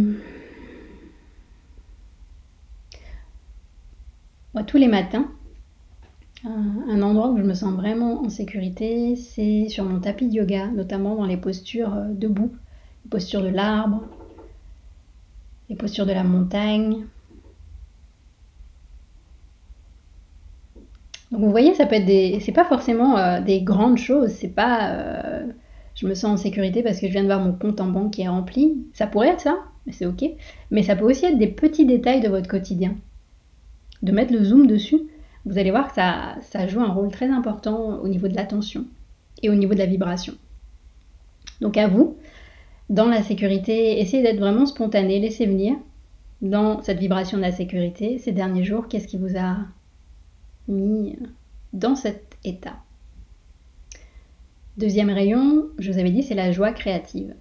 Moi, 4.55 4.63
tous 4.63 4.77
les 4.77 4.87
matins, 4.87 5.29
un 6.45 7.01
endroit 7.03 7.31
où 7.31 7.39
je 7.39 7.43
me 7.43 7.55
sens 7.55 7.73
vraiment 7.75 8.23
en 8.23 8.29
sécurité, 8.29 9.17
c'est 9.17 9.69
sur 9.69 9.85
mon 9.85 9.99
tapis 10.01 10.29
de 10.29 10.35
yoga, 10.35 10.67
notamment 10.69 11.17
dans 11.17 11.25
les 11.25 11.39
postures 11.39 11.95
euh, 11.95 12.09
debout, 12.11 12.53
les 13.05 13.11
postures 13.11 13.43
de 13.43 13.49
l'arbre, 13.49 14.03
les 15.71 15.77
postures 15.77 16.07
de 16.07 16.13
la 16.13 16.25
montagne. 16.25 17.07
Donc 21.31 21.41
vous 21.41 21.51
voyez, 21.51 21.75
ça 21.75 21.87
peut 21.87 21.97
être 21.97 22.05
des, 22.05 22.39
c'est 22.41 22.53
pas 22.53 22.65
forcément 22.65 23.17
euh, 23.17 23.41
des 23.41 23.63
grandes 23.63 23.99
choses, 23.99 24.31
c'est 24.31 24.55
pas, 24.55 24.91
euh, 24.91 25.47
je 25.95 26.07
me 26.07 26.15
sens 26.15 26.41
en 26.41 26.43
sécurité 26.43 26.83
parce 26.83 27.01
que 27.01 27.07
je 27.07 27.13
viens 27.13 27.23
de 27.23 27.29
voir 27.29 27.41
mon 27.41 27.53
compte 27.53 27.81
en 27.81 27.87
banque 27.87 28.13
qui 28.13 28.23
est 28.23 28.29
rempli. 28.29 28.87
Ça 28.93 29.07
pourrait 29.07 29.29
être 29.29 29.41
ça, 29.41 29.59
mais 29.87 29.93
c'est 29.93 30.07
ok. 30.07 30.25
Mais 30.71 30.83
ça 30.83 30.95
peut 30.95 31.07
aussi 31.07 31.25
être 31.25 31.39
des 31.39 31.49
petits 31.49 31.87
détails 31.87 32.21
de 32.21 32.29
votre 32.29 32.49
quotidien, 32.49 32.95
de 34.03 34.13
mettre 34.13 34.33
le 34.33 34.45
zoom 34.45 34.67
dessus 34.67 35.01
vous 35.47 35.59
allez 35.59 35.71
voir 35.71 35.89
que 35.89 35.95
ça, 35.95 36.67
joue 36.67 36.81
un 36.81 36.93
rôle 36.93 37.11
très 37.11 37.29
important 37.29 37.99
au 38.01 38.09
niveau 38.09 38.29
de 38.29 38.35
l'attention 38.35 38.87
et 39.43 39.51
au 39.51 39.55
niveau 39.55 39.75
de 39.75 39.79
la 39.79 39.87
vibration. 39.87 40.35
Donc 41.61 41.77
à 41.77 41.87
vous, 41.87 42.17
dans 42.89 43.07
la 43.07 43.23
sécurité, 43.23 44.01
essayez 44.01 44.23
d'être 44.23 44.39
vraiment 44.39 44.67
spontané, 44.67 45.21
laissez 45.21 45.47
venir 45.47 45.77
dans 46.41 46.83
cette 46.83 46.99
vibration 46.99 47.37
de 47.37 47.43
la 47.43 47.53
sécurité 47.53 48.19
ces 48.19 48.33
derniers 48.33 48.65
jours, 48.65 48.89
qu'est-ce 48.89 49.07
qui 49.07 49.19
vous 49.19 49.37
a 49.37 49.57
mis 50.69 51.17
dans 51.73 51.95
cet 51.95 52.37
état. 52.45 52.77
Deuxième 54.77 55.11
rayon, 55.11 55.69
je 55.79 55.93
vous 55.93 55.99
avais 55.99 56.11
dit, 56.11 56.23
c'est 56.23 56.35
la 56.35 56.53
joie 56.53 56.73
créative. 56.73 57.35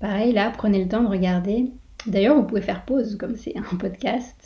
Pareil, 0.00 0.32
là, 0.32 0.50
prenez 0.56 0.82
le 0.82 0.88
temps 0.88 1.02
de 1.02 1.08
regarder. 1.08 1.72
D'ailleurs, 2.06 2.36
vous 2.36 2.44
pouvez 2.44 2.62
faire 2.62 2.84
pause, 2.84 3.16
comme 3.16 3.36
c'est 3.36 3.56
un 3.56 3.62
podcast 3.78 4.37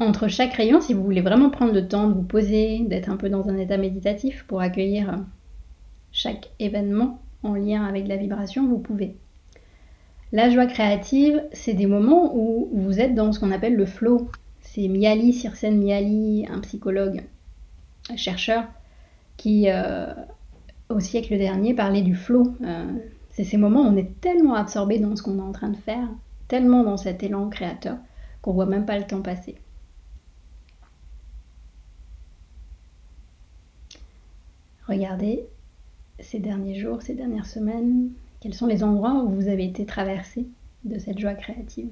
entre 0.00 0.28
chaque 0.28 0.54
rayon, 0.54 0.80
si 0.80 0.94
vous 0.94 1.04
voulez 1.04 1.20
vraiment 1.20 1.50
prendre 1.50 1.74
le 1.74 1.86
temps 1.86 2.08
de 2.08 2.14
vous 2.14 2.22
poser, 2.22 2.80
d'être 2.80 3.10
un 3.10 3.16
peu 3.16 3.28
dans 3.28 3.48
un 3.48 3.58
état 3.58 3.76
méditatif 3.76 4.44
pour 4.48 4.60
accueillir 4.60 5.20
chaque 6.10 6.50
événement 6.58 7.20
en 7.42 7.54
lien 7.54 7.84
avec 7.84 8.08
la 8.08 8.16
vibration, 8.16 8.66
vous 8.66 8.78
pouvez. 8.78 9.16
La 10.32 10.48
joie 10.48 10.66
créative, 10.66 11.42
c'est 11.52 11.74
des 11.74 11.86
moments 11.86 12.34
où 12.34 12.70
vous 12.72 12.98
êtes 12.98 13.14
dans 13.14 13.32
ce 13.32 13.40
qu'on 13.40 13.50
appelle 13.50 13.76
le 13.76 13.86
flow. 13.86 14.30
C'est 14.60 14.88
Miali, 14.88 15.32
Circène 15.32 15.82
Miali, 15.82 16.46
un 16.50 16.60
psychologue, 16.60 17.22
un 18.10 18.16
chercheur, 18.16 18.64
qui 19.36 19.68
euh, 19.68 20.06
au 20.88 21.00
siècle 21.00 21.36
dernier 21.36 21.74
parlait 21.74 22.02
du 22.02 22.14
flow. 22.14 22.54
Euh, 22.64 22.86
c'est 23.30 23.44
ces 23.44 23.56
moments 23.58 23.82
où 23.82 23.88
on 23.88 23.96
est 23.96 24.20
tellement 24.20 24.54
absorbé 24.54 24.98
dans 24.98 25.14
ce 25.14 25.22
qu'on 25.22 25.38
est 25.38 25.42
en 25.42 25.52
train 25.52 25.70
de 25.70 25.76
faire, 25.76 26.08
tellement 26.48 26.84
dans 26.84 26.96
cet 26.96 27.22
élan 27.22 27.48
créateur, 27.48 27.96
qu'on 28.40 28.52
voit 28.52 28.66
même 28.66 28.86
pas 28.86 28.98
le 28.98 29.04
temps 29.04 29.22
passer. 29.22 29.56
Regardez 34.90 35.44
ces 36.18 36.40
derniers 36.40 36.74
jours, 36.74 37.00
ces 37.00 37.14
dernières 37.14 37.46
semaines, 37.46 38.10
quels 38.40 38.54
sont 38.54 38.66
les 38.66 38.82
endroits 38.82 39.22
où 39.22 39.28
vous 39.28 39.46
avez 39.46 39.64
été 39.64 39.86
traversé 39.86 40.48
de 40.84 40.98
cette 40.98 41.20
joie 41.20 41.34
créative? 41.34 41.90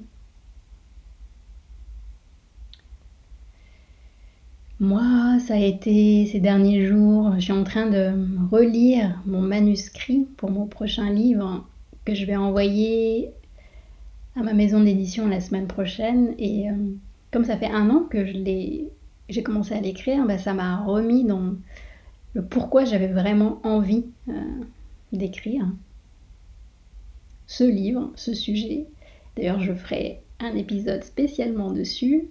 Moi, 4.81 5.39
ça 5.39 5.53
a 5.53 5.59
été 5.59 6.25
ces 6.25 6.41
derniers 6.41 6.85
jours, 6.85 7.31
je 7.35 7.39
suis 7.39 7.53
en 7.53 7.63
train 7.63 7.89
de 7.89 8.11
relire 8.51 9.21
mon 9.25 9.41
manuscrit 9.41 10.27
pour 10.35 10.51
mon 10.51 10.67
prochain 10.67 11.09
livre 11.09 11.65
que 12.03 12.13
je 12.13 12.25
vais 12.25 12.35
envoyer 12.35 13.31
à 14.35 14.43
ma 14.43 14.53
maison 14.53 14.83
d'édition 14.83 15.25
la 15.25 15.39
semaine 15.39 15.67
prochaine. 15.67 16.35
Et 16.37 16.69
euh, 16.69 16.73
comme 17.31 17.45
ça 17.45 17.55
fait 17.55 17.71
un 17.71 17.89
an 17.91 18.03
que 18.09 18.25
j'ai 18.25 19.43
commencé 19.43 19.73
à 19.73 19.79
l'écrire, 19.79 20.25
bah, 20.25 20.37
ça 20.37 20.53
m'a 20.53 20.83
remis 20.83 21.23
dans, 21.23 21.53
le 22.33 22.43
pourquoi 22.43 22.85
j'avais 22.85 23.07
vraiment 23.07 23.59
envie 23.63 24.05
euh, 24.27 24.33
d'écrire 25.11 25.65
ce 27.47 27.63
livre, 27.63 28.11
ce 28.15 28.33
sujet. 28.33 28.85
D'ailleurs, 29.35 29.59
je 29.59 29.73
ferai 29.73 30.21
un 30.39 30.55
épisode 30.55 31.03
spécialement 31.03 31.71
dessus 31.71 32.27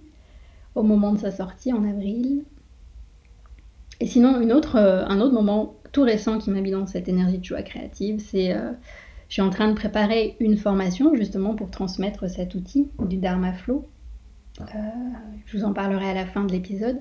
au 0.75 0.83
moment 0.83 1.13
de 1.13 1.19
sa 1.19 1.31
sortie 1.31 1.73
en 1.73 1.83
avril. 1.83 2.43
Et 3.99 4.07
sinon, 4.07 4.39
une 4.39 4.53
autre, 4.53 4.77
euh, 4.77 5.05
un 5.05 5.19
autre 5.19 5.33
moment 5.33 5.75
tout 5.91 6.03
récent 6.03 6.37
qui 6.37 6.51
m'a 6.51 6.61
dans 6.61 6.87
cette 6.87 7.09
énergie 7.09 7.39
de 7.39 7.43
joie 7.43 7.63
créative, 7.63 8.19
c'est 8.19 8.53
euh, 8.53 8.71
je 9.27 9.33
suis 9.33 9.41
en 9.41 9.49
train 9.49 9.67
de 9.67 9.73
préparer 9.73 10.37
une 10.39 10.55
formation 10.55 11.13
justement 11.15 11.55
pour 11.55 11.69
transmettre 11.69 12.29
cet 12.29 12.55
outil 12.55 12.87
du 12.99 13.17
Dharma 13.17 13.53
Flow. 13.53 13.87
je 15.45 15.57
vous 15.57 15.65
en 15.65 15.73
parlerai 15.73 16.09
à 16.09 16.13
la 16.13 16.25
fin 16.25 16.45
de 16.45 16.51
l'épisode 16.51 16.99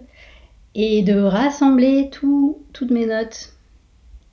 et 0.80 1.02
de 1.02 1.20
rassembler 1.20 2.08
toutes 2.08 2.90
mes 2.90 3.04
notes. 3.04 3.52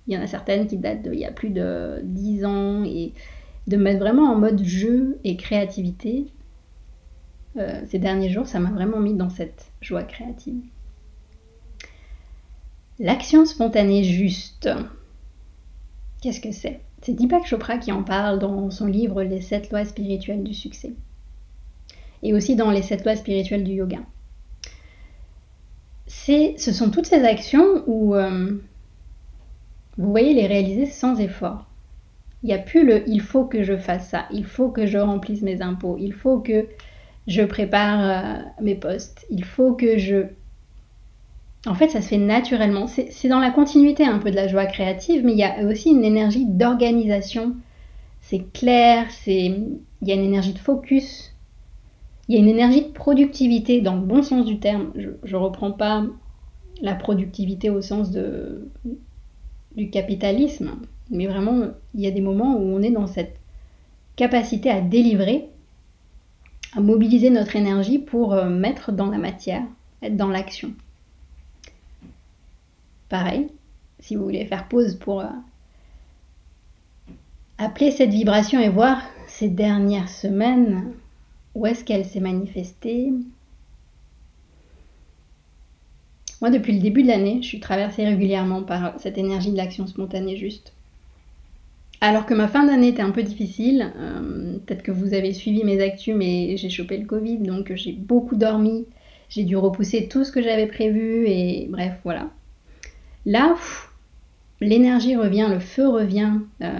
Il 0.07 0.13
y 0.13 0.17
en 0.17 0.21
a 0.21 0.27
certaines 0.27 0.67
qui 0.67 0.77
datent 0.77 1.01
d'il 1.01 1.19
y 1.19 1.25
a 1.25 1.31
plus 1.31 1.49
de 1.49 1.99
10 2.03 2.45
ans 2.45 2.83
et 2.83 3.13
de 3.65 3.77
mettre 3.77 3.99
vraiment 3.99 4.31
en 4.31 4.35
mode 4.35 4.63
jeu 4.63 5.17
et 5.23 5.37
créativité 5.37 6.27
euh, 7.57 7.81
ces 7.87 7.97
derniers 7.97 8.29
jours, 8.29 8.47
ça 8.47 8.59
m'a 8.59 8.69
vraiment 8.69 8.99
mis 8.99 9.15
dans 9.15 9.29
cette 9.29 9.71
joie 9.81 10.03
créative. 10.03 10.61
L'action 12.99 13.45
spontanée 13.45 14.03
juste. 14.03 14.69
Qu'est-ce 16.21 16.41
que 16.41 16.51
c'est? 16.51 16.81
C'est 17.01 17.13
Deepak 17.13 17.47
Chopra 17.47 17.77
qui 17.77 17.91
en 17.91 18.03
parle 18.03 18.39
dans 18.39 18.69
son 18.69 18.85
livre 18.85 19.23
Les 19.23 19.41
sept 19.41 19.71
lois 19.71 19.85
spirituelles 19.85 20.43
du 20.43 20.53
succès. 20.53 20.93
Et 22.21 22.33
aussi 22.33 22.55
dans 22.55 22.69
les 22.69 22.81
sept 22.83 23.03
lois 23.03 23.15
spirituelles 23.15 23.63
du 23.63 23.71
yoga. 23.71 23.99
Ce 26.07 26.71
sont 26.71 26.91
toutes 26.91 27.07
ces 27.07 27.23
actions 27.23 27.83
où 27.87 28.15
euh, 28.15 28.51
vous 29.97 30.09
voyez 30.09 30.33
les 30.33 30.47
réaliser 30.47 30.85
sans 30.85 31.19
effort. 31.19 31.65
Il 32.43 32.47
n'y 32.47 32.53
a 32.53 32.59
plus 32.59 32.85
le 32.85 33.07
il 33.09 33.21
faut 33.21 33.45
que 33.45 33.63
je 33.63 33.75
fasse 33.75 34.09
ça, 34.09 34.25
il 34.31 34.45
faut 34.45 34.69
que 34.69 34.85
je 34.85 34.97
remplisse 34.97 35.41
mes 35.41 35.61
impôts, 35.61 35.97
il 35.99 36.13
faut 36.13 36.39
que 36.39 36.67
je 37.27 37.41
prépare 37.41 38.01
euh, 38.01 38.41
mes 38.61 38.75
postes, 38.75 39.25
il 39.29 39.43
faut 39.43 39.73
que 39.73 39.97
je... 39.97 40.27
En 41.65 41.73
fait, 41.73 41.89
ça 41.89 42.01
se 42.01 42.09
fait 42.09 42.17
naturellement. 42.19 42.85
C'est 42.85 43.27
dans 43.27 43.39
la 43.39 43.49
continuité 43.49 44.05
un 44.05 44.19
peu 44.19 44.29
de 44.29 44.35
la 44.35 44.47
joie 44.47 44.67
créative, 44.67 45.25
mais 45.25 45.31
il 45.31 45.39
y 45.39 45.43
a 45.43 45.65
aussi 45.65 45.89
une 45.89 46.03
énergie 46.03 46.45
d'organisation. 46.45 47.55
C'est 48.21 48.45
clair, 48.53 49.07
il 49.25 49.79
y 50.03 50.11
a 50.11 50.15
une 50.15 50.23
énergie 50.23 50.53
de 50.53 50.59
focus, 50.59 51.34
il 52.27 52.35
y 52.35 52.37
a 52.37 52.41
une 52.41 52.49
énergie 52.49 52.81
de 52.81 52.91
productivité 52.91 53.81
dans 53.81 53.95
le 53.95 54.01
bon 54.01 54.23
sens 54.23 54.45
du 54.45 54.59
terme. 54.59 54.91
Je 54.95 55.35
ne 55.35 55.41
reprends 55.41 55.71
pas 55.71 56.05
la 56.81 56.95
productivité 56.95 57.69
au 57.69 57.81
sens 57.81 58.11
du 58.11 59.89
capitalisme, 59.89 60.71
mais 61.09 61.27
vraiment, 61.27 61.67
il 61.93 62.01
y 62.01 62.07
a 62.07 62.11
des 62.11 62.21
moments 62.21 62.55
où 62.57 62.61
on 62.61 62.81
est 62.81 62.91
dans 62.91 63.07
cette 63.07 63.37
capacité 64.15 64.69
à 64.69 64.81
délivrer, 64.81 65.49
à 66.73 66.81
mobiliser 66.81 67.29
notre 67.29 67.55
énergie 67.55 67.99
pour 67.99 68.33
euh, 68.33 68.49
mettre 68.49 68.91
dans 68.91 69.09
la 69.09 69.17
matière, 69.17 69.63
être 70.01 70.17
dans 70.17 70.29
l'action. 70.29 70.73
Pareil, 73.09 73.47
si 73.99 74.15
vous 74.15 74.23
voulez 74.23 74.45
faire 74.45 74.67
pause 74.67 74.95
pour 74.95 75.21
euh, 75.21 75.27
appeler 77.57 77.91
cette 77.91 78.09
vibration 78.09 78.59
et 78.59 78.69
voir 78.69 79.01
ces 79.27 79.49
dernières 79.49 80.09
semaines, 80.09 80.93
où 81.55 81.65
est-ce 81.65 81.83
qu'elle 81.83 82.05
s'est 82.05 82.19
manifestée, 82.19 83.11
moi, 86.41 86.49
depuis 86.49 86.73
le 86.73 86.79
début 86.79 87.01
de 87.01 87.07
l'année, 87.07 87.39
je 87.41 87.47
suis 87.47 87.59
traversée 87.59 88.05
régulièrement 88.05 88.61
par 88.61 88.99
cette 88.99 89.17
énergie 89.17 89.51
de 89.51 89.57
l'action 89.57 89.87
spontanée 89.87 90.35
juste. 90.35 90.73
Alors 92.01 92.25
que 92.25 92.33
ma 92.33 92.49
fin 92.49 92.65
d'année 92.65 92.89
était 92.89 93.01
un 93.01 93.11
peu 93.11 93.23
difficile, 93.23 93.93
euh, 93.97 94.57
peut-être 94.65 94.83
que 94.83 94.91
vous 94.91 95.13
avez 95.13 95.33
suivi 95.33 95.63
mes 95.63 95.81
actus, 95.81 96.13
mais 96.13 96.57
j'ai 96.57 96.69
chopé 96.69 96.97
le 96.97 97.05
Covid, 97.05 97.37
donc 97.37 97.73
j'ai 97.73 97.93
beaucoup 97.93 98.35
dormi, 98.35 98.85
j'ai 99.29 99.43
dû 99.43 99.55
repousser 99.55 100.09
tout 100.09 100.25
ce 100.25 100.31
que 100.31 100.41
j'avais 100.41 100.67
prévu, 100.67 101.25
et 101.25 101.67
bref, 101.69 101.93
voilà. 102.03 102.29
Là, 103.25 103.55
l'énergie 104.59 105.15
revient, 105.15 105.47
le 105.49 105.59
feu 105.59 105.87
revient. 105.87 106.33
Euh, 106.61 106.79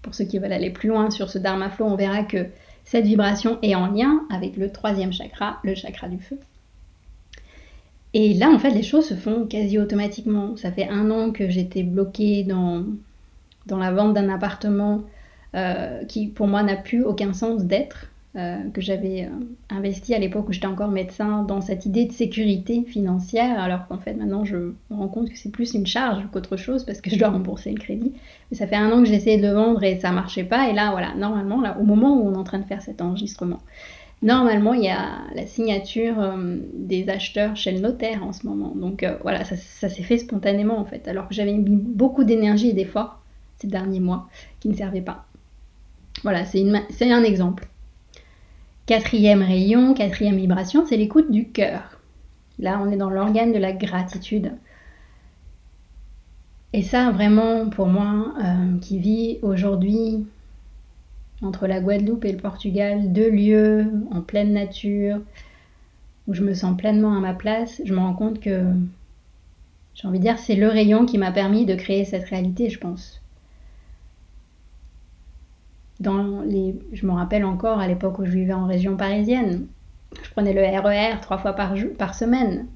pour 0.00 0.14
ceux 0.14 0.24
qui 0.24 0.38
veulent 0.38 0.52
aller 0.52 0.70
plus 0.70 0.88
loin 0.88 1.10
sur 1.10 1.28
ce 1.28 1.38
Dharma 1.38 1.68
Flow, 1.68 1.86
on 1.86 1.96
verra 1.96 2.22
que 2.22 2.46
cette 2.90 3.06
vibration 3.06 3.56
est 3.62 3.76
en 3.76 3.86
lien 3.86 4.22
avec 4.30 4.56
le 4.56 4.72
troisième 4.72 5.12
chakra, 5.12 5.60
le 5.62 5.76
chakra 5.76 6.08
du 6.08 6.18
feu. 6.18 6.40
Et 8.14 8.34
là, 8.34 8.50
en 8.50 8.58
fait, 8.58 8.70
les 8.70 8.82
choses 8.82 9.06
se 9.06 9.14
font 9.14 9.46
quasi 9.46 9.78
automatiquement. 9.78 10.56
Ça 10.56 10.72
fait 10.72 10.88
un 10.88 11.08
an 11.12 11.30
que 11.30 11.48
j'étais 11.48 11.84
bloquée 11.84 12.42
dans, 12.42 12.84
la 13.68 13.92
vente 13.92 14.14
d'un 14.14 14.28
appartement 14.28 15.04
euh, 15.54 16.04
qui, 16.06 16.26
pour 16.26 16.48
moi, 16.48 16.64
n'a 16.64 16.74
plus 16.74 17.04
aucun 17.04 17.32
sens 17.32 17.62
d'être. 17.62 18.10
Euh, 18.36 18.70
que 18.72 18.80
j'avais 18.80 19.24
euh, 19.24 19.30
investi 19.70 20.14
à 20.14 20.20
l'époque 20.20 20.48
où 20.48 20.52
j'étais 20.52 20.68
encore 20.68 20.92
médecin 20.92 21.42
dans 21.42 21.60
cette 21.60 21.84
idée 21.84 22.04
de 22.04 22.12
sécurité 22.12 22.84
financière, 22.84 23.58
alors 23.58 23.88
qu'en 23.88 23.98
fait 23.98 24.14
maintenant 24.14 24.44
je 24.44 24.54
me 24.54 24.74
rends 24.90 25.08
compte 25.08 25.30
que 25.30 25.36
c'est 25.36 25.50
plus 25.50 25.74
une 25.74 25.84
charge 25.84 26.22
qu'autre 26.30 26.56
chose 26.56 26.84
parce 26.84 27.00
que 27.00 27.10
je 27.10 27.18
dois 27.18 27.30
rembourser 27.30 27.72
le 27.72 27.80
crédit. 27.80 28.12
Mais 28.50 28.56
ça 28.56 28.68
fait 28.68 28.76
un 28.76 28.92
an 28.92 29.02
que 29.02 29.08
j'essayais 29.08 29.38
de 29.38 29.48
vendre 29.48 29.82
et 29.82 29.98
ça 29.98 30.12
marchait 30.12 30.44
pas. 30.44 30.68
Et 30.68 30.72
là, 30.72 30.92
voilà, 30.92 31.12
normalement, 31.16 31.60
là, 31.60 31.76
au 31.80 31.82
moment 31.82 32.16
où 32.16 32.28
on 32.28 32.34
est 32.34 32.36
en 32.36 32.44
train 32.44 32.60
de 32.60 32.66
faire 32.66 32.82
cet 32.82 33.02
enregistrement, 33.02 33.58
Normalement, 34.22 34.74
il 34.74 34.84
y 34.84 34.90
a 34.90 35.22
la 35.34 35.46
signature 35.46 36.20
euh, 36.20 36.58
des 36.74 37.08
acheteurs 37.08 37.56
chez 37.56 37.72
le 37.72 37.80
notaire 37.80 38.22
en 38.22 38.34
ce 38.34 38.46
moment. 38.46 38.74
Donc 38.76 39.02
voilà, 39.22 39.44
ça, 39.44 39.56
s'est 39.56 40.02
fait 40.02 40.18
spontanément 40.18 40.78
en 40.78 40.84
fait. 40.84 41.08
Alors 41.08 41.26
que 41.26 41.34
j'avais 41.34 41.54
mis 41.54 41.64
beaucoup 41.64 42.22
d'énergie 42.22 42.68
et 42.68 42.74
d'efforts 42.74 43.18
ces 43.58 43.66
derniers 43.66 43.98
mois 43.98 44.28
qui 44.60 44.68
ne 44.68 44.74
servaient 44.74 45.00
pas. 45.00 45.24
Voilà, 46.22 46.44
c'est 46.44 47.10
un 47.10 47.24
exemple. 47.24 47.66
Quatrième 48.86 49.42
rayon, 49.42 49.94
quatrième 49.94 50.36
vibration, 50.36 50.84
c'est 50.86 50.96
l'écoute 50.96 51.30
du 51.30 51.48
cœur. 51.48 52.00
Là, 52.58 52.80
on 52.82 52.90
est 52.90 52.96
dans 52.96 53.10
l'organe 53.10 53.52
de 53.52 53.58
la 53.58 53.72
gratitude. 53.72 54.52
Et 56.72 56.82
ça, 56.82 57.10
vraiment, 57.10 57.68
pour 57.68 57.86
moi, 57.86 58.34
euh, 58.42 58.78
qui 58.80 58.98
vit 58.98 59.38
aujourd'hui 59.42 60.26
entre 61.42 61.66
la 61.66 61.80
Guadeloupe 61.80 62.24
et 62.24 62.32
le 62.32 62.38
Portugal, 62.38 63.12
deux 63.12 63.30
lieux 63.30 63.90
en 64.10 64.20
pleine 64.20 64.52
nature, 64.52 65.20
où 66.26 66.34
je 66.34 66.42
me 66.42 66.54
sens 66.54 66.76
pleinement 66.76 67.16
à 67.16 67.20
ma 67.20 67.34
place, 67.34 67.80
je 67.84 67.94
me 67.94 67.98
rends 67.98 68.14
compte 68.14 68.40
que, 68.40 68.64
j'ai 69.94 70.06
envie 70.06 70.18
de 70.18 70.24
dire, 70.24 70.38
c'est 70.38 70.54
le 70.54 70.68
rayon 70.68 71.06
qui 71.06 71.18
m'a 71.18 71.32
permis 71.32 71.64
de 71.66 71.74
créer 71.74 72.04
cette 72.04 72.28
réalité, 72.28 72.70
je 72.70 72.78
pense. 72.78 73.19
Dans 76.00 76.40
les, 76.42 76.74
je 76.92 77.06
me 77.06 77.12
rappelle 77.12 77.44
encore 77.44 77.78
à 77.78 77.86
l'époque 77.86 78.18
où 78.18 78.24
je 78.24 78.30
vivais 78.30 78.54
en 78.54 78.66
région 78.66 78.96
parisienne, 78.96 79.66
je 80.22 80.30
prenais 80.30 80.52
le 80.52 80.62
RER 80.62 81.14
e 81.14 81.20
trois 81.20 81.38
fois 81.38 81.52
par, 81.52 82.14
semaine. 82.14 82.66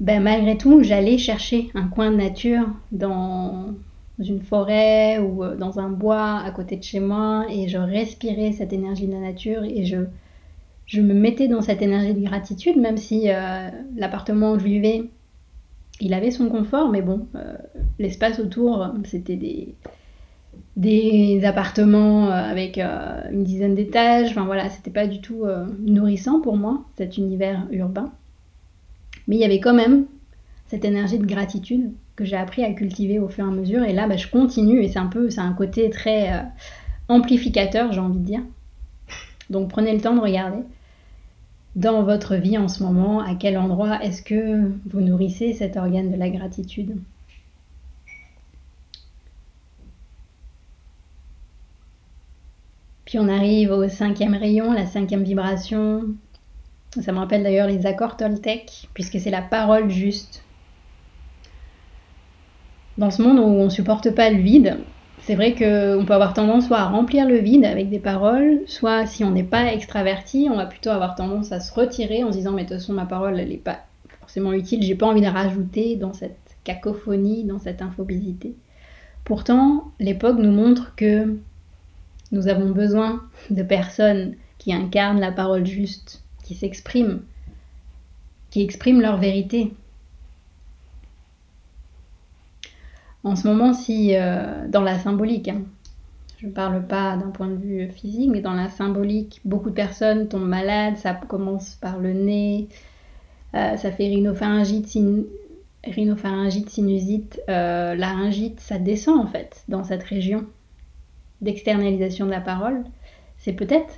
Ben, 0.00 0.22
malgré 0.22 0.56
tout, 0.56 0.82
j'allais 0.82 1.18
chercher 1.18 1.70
un 1.74 1.88
coin 1.88 2.10
de 2.10 2.16
nature 2.16 2.66
dans 2.92 3.74
dans 4.18 4.24
une 4.24 4.42
forêt 4.42 5.18
ou 5.18 5.42
euh, 5.42 5.56
dans 5.56 5.80
un 5.80 5.88
bois 5.88 6.38
à 6.38 6.50
côté 6.50 6.76
de 6.76 6.82
chez 6.82 7.00
moi 7.00 7.46
et 7.50 7.68
je 7.68 7.78
respirais 7.78 8.52
cette 8.52 8.72
énergie 8.72 9.06
de 9.06 9.12
la 9.12 9.20
nature 9.20 9.64
et 9.64 9.84
je, 9.84 9.96
je 10.86 11.00
me 11.00 11.14
mettais 11.14 11.48
dans 11.48 11.62
cette 11.62 11.82
énergie 11.82 12.14
de 12.14 12.24
gratitude, 12.24 12.76
même 12.76 12.96
si 12.96 13.24
euh, 13.26 13.70
l'appartement 13.96 14.52
où 14.52 14.58
je 14.58 14.64
vivais, 14.64 15.10
il 16.00 16.14
avait 16.14 16.30
son 16.30 16.48
confort, 16.48 16.90
mais 16.90 17.02
bon, 17.02 17.26
euh, 17.34 17.54
l'espace 17.98 18.38
autour, 18.38 18.86
c'était 19.04 19.36
des, 19.36 19.74
des 20.76 21.44
appartements 21.44 22.28
avec 22.28 22.78
une 22.78 23.44
dizaine 23.44 23.74
d'étages, 23.74 24.30
enfin 24.30 24.44
voilà, 24.44 24.68
c'était 24.70 24.90
pas 24.90 25.06
du 25.06 25.20
tout 25.20 25.44
nourrissant 25.80 26.40
pour 26.40 26.56
moi, 26.56 26.84
cet 26.96 27.16
univers 27.16 27.66
urbain. 27.70 28.10
Mais 29.28 29.36
il 29.36 29.40
y 29.40 29.44
avait 29.44 29.60
quand 29.60 29.74
même 29.74 30.06
cette 30.66 30.84
énergie 30.84 31.18
de 31.18 31.26
gratitude 31.26 31.92
que 32.16 32.24
j'ai 32.24 32.36
appris 32.36 32.64
à 32.64 32.72
cultiver 32.72 33.18
au 33.18 33.28
fur 33.28 33.44
et 33.44 33.48
à 33.48 33.50
mesure. 33.50 33.82
Et 33.84 33.92
là, 33.92 34.06
bah, 34.06 34.16
je 34.16 34.28
continue 34.28 34.82
et 34.82 34.88
c'est 34.88 34.98
un 34.98 35.06
peu, 35.06 35.30
c'est 35.30 35.40
un 35.40 35.52
côté 35.52 35.90
très 35.90 36.32
euh, 36.32 36.42
amplificateur, 37.08 37.92
j'ai 37.92 38.00
envie 38.00 38.18
de 38.18 38.24
dire. 38.24 38.42
Donc 39.50 39.68
prenez 39.68 39.92
le 39.92 40.00
temps 40.00 40.14
de 40.14 40.20
regarder 40.20 40.62
dans 41.76 42.02
votre 42.02 42.36
vie 42.36 42.56
en 42.56 42.68
ce 42.68 42.82
moment, 42.82 43.20
à 43.20 43.34
quel 43.34 43.58
endroit 43.58 44.02
est-ce 44.02 44.22
que 44.22 44.70
vous 44.86 45.00
nourrissez 45.00 45.52
cet 45.52 45.76
organe 45.76 46.12
de 46.12 46.16
la 46.16 46.30
gratitude. 46.30 46.96
On 53.16 53.28
arrive 53.28 53.70
au 53.70 53.88
cinquième 53.88 54.34
rayon, 54.34 54.72
la 54.72 54.86
cinquième 54.86 55.22
vibration. 55.22 56.02
Ça 57.00 57.12
me 57.12 57.18
rappelle 57.18 57.42
d'ailleurs 57.42 57.68
les 57.68 57.86
accords 57.86 58.16
Toltec, 58.16 58.88
puisque 58.94 59.20
c'est 59.20 59.30
la 59.30 59.42
parole 59.42 59.90
juste 59.90 60.44
dans 62.98 63.10
ce 63.10 63.22
monde 63.22 63.38
où 63.38 63.42
on 63.42 63.70
supporte 63.70 64.10
pas 64.14 64.30
le 64.30 64.38
vide, 64.38 64.78
c'est 65.20 65.34
vrai 65.34 65.52
qu'on 65.52 66.04
peut 66.04 66.12
avoir 66.12 66.34
tendance 66.34 66.66
soit 66.66 66.78
à 66.78 66.84
remplir 66.84 67.26
le 67.26 67.38
vide 67.38 67.64
avec 67.64 67.88
des 67.88 67.98
paroles, 67.98 68.60
soit 68.66 69.06
si 69.06 69.24
on 69.24 69.30
n'est 69.30 69.42
pas 69.42 69.72
extraverti, 69.72 70.48
on 70.50 70.56
va 70.56 70.66
plutôt 70.66 70.90
avoir 70.90 71.14
tendance 71.14 71.50
à 71.50 71.60
se 71.60 71.72
retirer 71.72 72.22
en 72.24 72.30
se 72.30 72.36
disant 72.36 72.52
mais 72.52 72.64
de 72.64 72.68
toute 72.68 72.78
façon 72.78 72.92
ma 72.92 73.06
parole 73.06 73.40
elle 73.40 73.48
n'est 73.48 73.56
pas 73.56 73.80
forcément 74.20 74.52
utile, 74.52 74.82
j'ai 74.82 74.94
pas 74.94 75.06
envie 75.06 75.20
de 75.20 75.26
la 75.26 75.32
rajouter 75.32 75.96
dans 75.96 76.12
cette 76.12 76.56
cacophonie, 76.62 77.44
dans 77.44 77.58
cette 77.58 77.82
infobésité. 77.82 78.54
Pourtant, 79.24 79.92
l'époque 79.98 80.38
nous 80.38 80.52
montre 80.52 80.94
que 80.94 81.36
nous 82.34 82.48
avons 82.48 82.70
besoin 82.70 83.22
de 83.50 83.62
personnes 83.62 84.34
qui 84.58 84.74
incarnent 84.74 85.20
la 85.20 85.32
parole 85.32 85.64
juste, 85.64 86.22
qui 86.42 86.54
s'expriment, 86.54 87.22
qui 88.50 88.62
expriment 88.62 89.00
leur 89.00 89.16
vérité, 89.16 89.72
en 93.24 93.36
ce 93.36 93.48
moment, 93.48 93.72
si 93.72 94.14
euh, 94.14 94.68
dans 94.68 94.82
la 94.82 94.98
symbolique, 94.98 95.48
hein, 95.48 95.62
je 96.38 96.46
ne 96.46 96.52
parle 96.52 96.86
pas 96.86 97.16
d'un 97.16 97.30
point 97.30 97.48
de 97.48 97.56
vue 97.56 97.88
physique, 97.88 98.28
mais 98.30 98.42
dans 98.42 98.52
la 98.52 98.68
symbolique, 98.68 99.40
beaucoup 99.46 99.70
de 99.70 99.74
personnes 99.74 100.28
tombent 100.28 100.46
malades, 100.46 100.98
ça 100.98 101.14
commence 101.14 101.76
par 101.76 101.98
le 101.98 102.12
nez, 102.12 102.68
euh, 103.54 103.78
ça 103.78 103.90
fait 103.90 104.08
rhinopharyngite, 104.08 104.88
sinusite, 106.68 107.40
euh, 107.48 107.94
laryngite, 107.94 108.60
ça 108.60 108.78
descend 108.78 109.18
en 109.20 109.26
fait 109.26 109.64
dans 109.68 109.84
cette 109.84 110.02
région 110.02 110.44
d'externalisation 111.40 112.26
de 112.26 112.30
la 112.30 112.40
parole. 112.40 112.84
C'est 113.38 113.52
peut-être 113.52 113.94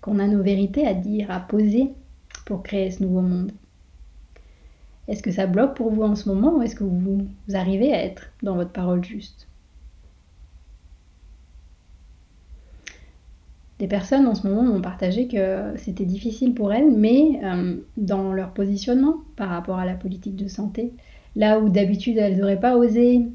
qu'on 0.00 0.18
a 0.18 0.26
nos 0.26 0.42
vérités 0.42 0.86
à 0.86 0.94
dire, 0.94 1.30
à 1.30 1.40
poser 1.40 1.90
pour 2.44 2.62
créer 2.62 2.90
ce 2.90 3.02
nouveau 3.02 3.22
monde. 3.22 3.52
Est-ce 5.08 5.22
que 5.22 5.30
ça 5.30 5.46
bloque 5.46 5.76
pour 5.76 5.90
vous 5.90 6.02
en 6.02 6.16
ce 6.16 6.28
moment 6.28 6.56
ou 6.56 6.62
est-ce 6.62 6.74
que 6.74 6.84
vous, 6.84 7.28
arrivez 7.52 7.92
à 7.92 8.04
être 8.04 8.32
dans 8.42 8.56
votre 8.56 8.72
parole 8.72 9.04
juste? 9.04 9.48
Des 13.78 13.86
personnes 13.86 14.26
en 14.26 14.34
ce 14.34 14.48
moment 14.48 14.62
m'ont 14.62 14.80
partagé 14.80 15.28
que 15.28 15.74
c'était 15.76 16.06
difficile 16.06 16.54
pour 16.54 16.72
elles, 16.72 16.90
mais 16.90 17.40
euh, 17.44 17.76
dans 17.98 18.32
leur 18.32 18.52
positionnement 18.52 19.18
par 19.36 19.50
rapport 19.50 19.78
à 19.78 19.84
la 19.84 19.94
politique 19.94 20.34
de 20.34 20.48
santé, 20.48 20.92
là 21.36 21.60
où 21.60 21.68
d'habitude 21.68 22.16
elles 22.16 22.38
n'auraient 22.38 22.58
pas 22.58 22.76
osé 22.76 23.26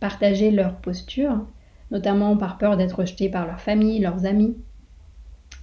partager 0.00 0.50
leur 0.50 0.76
posture, 0.76 1.46
notamment 1.90 2.36
par 2.36 2.58
peur 2.58 2.76
d'être 2.76 2.98
rejetées 2.98 3.28
par 3.28 3.46
leur 3.46 3.60
famille, 3.60 3.98
leurs 3.98 4.26
amis. 4.26 4.56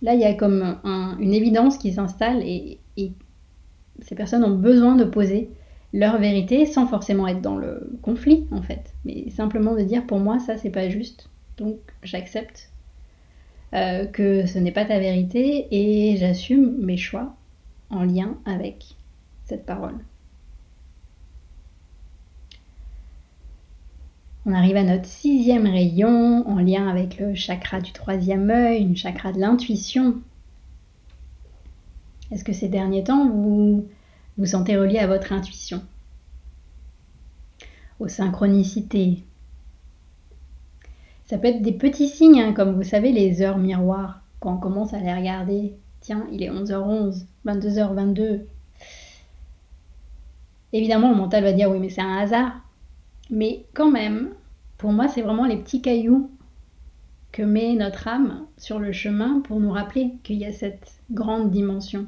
Là, 0.02 0.13
il 0.13 0.20
y 0.20 0.26
a 0.26 0.34
comme 0.34 0.78
une 1.20 1.34
évidence 1.34 1.78
qui 1.78 1.94
s'installe 1.94 2.42
et, 2.44 2.80
ces 4.00 4.13
personnes 4.13 4.44
ont 4.44 4.56
besoin 4.56 4.96
de 4.96 5.04
poser 5.04 5.50
leur 5.92 6.20
vérité 6.20 6.68
sans 6.68 6.86
forcément 6.86 7.28
être 7.28 7.42
dans 7.42 7.58
le 7.58 7.98
conflit 8.04 8.46
en 8.52 8.62
fait, 8.62 8.94
mais 9.06 9.32
simplement 9.32 9.74
de 9.74 9.82
dire 9.82 10.06
pour 10.06 10.20
moi 10.20 10.38
ça 10.38 10.56
c'est 10.56 10.70
pas 10.70 10.88
juste, 10.88 11.30
donc 11.58 11.78
j'accepte 12.04 12.70
euh, 13.74 14.06
que 14.06 14.46
ce 14.46 14.60
n'est 14.60 14.72
pas 14.72 14.86
ta 14.86 15.00
vérité 15.00 15.68
et 15.72 16.16
j'assume 16.18 16.78
mes 16.78 16.98
choix 16.98 17.36
en 17.90 18.04
lien 18.04 18.38
avec 18.46 18.96
cette 19.46 19.66
parole. 19.66 19.96
On 24.49 24.53
arrive 24.53 24.77
à 24.77 24.83
notre 24.83 25.07
sixième 25.07 25.67
rayon 25.67 26.47
en 26.47 26.60
lien 26.60 26.88
avec 26.88 27.19
le 27.19 27.36
chakra 27.36 27.81
du 27.81 27.91
troisième 27.91 28.49
œil, 28.49 28.81
une 28.81 28.95
chakra 28.95 29.33
de 29.33 29.41
l'intuition. 29.41 30.21
Est-ce 32.31 32.45
que 32.45 32.53
ces 32.53 32.69
derniers 32.69 33.03
temps, 33.03 33.27
vous 33.29 33.89
vous 34.38 34.45
sentez 34.45 34.77
relié 34.77 34.99
à 34.99 35.07
votre 35.07 35.33
intuition? 35.33 35.81
Aux 37.99 38.07
synchronicités 38.07 39.25
Ça 41.25 41.38
peut 41.38 41.47
être 41.47 41.62
des 41.62 41.73
petits 41.73 42.07
signes, 42.07 42.39
hein, 42.39 42.53
comme 42.53 42.73
vous 42.73 42.88
savez, 42.88 43.12
les 43.12 43.41
heures 43.41 43.57
miroirs, 43.57 44.21
quand 44.39 44.53
on 44.53 44.60
commence 44.60 44.93
à 44.93 44.99
les 45.01 45.13
regarder. 45.13 45.73
Tiens, 45.99 46.25
il 46.31 46.41
est 46.41 46.49
11h11, 46.49 47.25
22h22. 47.45 48.43
Évidemment, 50.71 51.10
le 51.10 51.17
mental 51.17 51.43
va 51.43 51.51
dire 51.51 51.69
oui, 51.69 51.79
mais 51.79 51.89
c'est 51.89 51.99
un 51.99 52.15
hasard. 52.15 52.62
Mais 53.30 53.66
quand 53.74 53.92
même, 53.92 54.34
pour 54.78 54.92
moi, 54.92 55.08
c'est 55.08 55.22
vraiment 55.22 55.46
les 55.46 55.58
petits 55.58 55.82
cailloux 55.82 56.30
que 57.32 57.44
met 57.44 57.76
notre 57.76 58.08
âme 58.08 58.46
sur 58.58 58.80
le 58.80 58.92
chemin 58.92 59.42
pour 59.42 59.60
nous 59.60 59.72
rappeler 59.72 60.13
qu'il 60.24 60.38
y 60.38 60.46
a 60.46 60.52
cette 60.52 61.00
grande 61.12 61.52
dimension. 61.52 62.08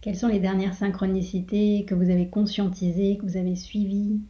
Quelles 0.00 0.16
sont 0.16 0.28
les 0.28 0.40
dernières 0.40 0.74
synchronicités 0.74 1.84
que 1.84 1.94
vous 1.94 2.10
avez 2.10 2.28
conscientisées, 2.28 3.16
que 3.16 3.26
vous 3.26 3.36
avez 3.36 3.56
suivies? 3.56 4.20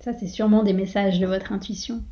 Ça, 0.00 0.12
c'est 0.12 0.28
sûrement 0.28 0.62
des 0.62 0.72
messages 0.72 1.18
de 1.18 1.26
votre 1.26 1.52
intuition. 1.52 2.02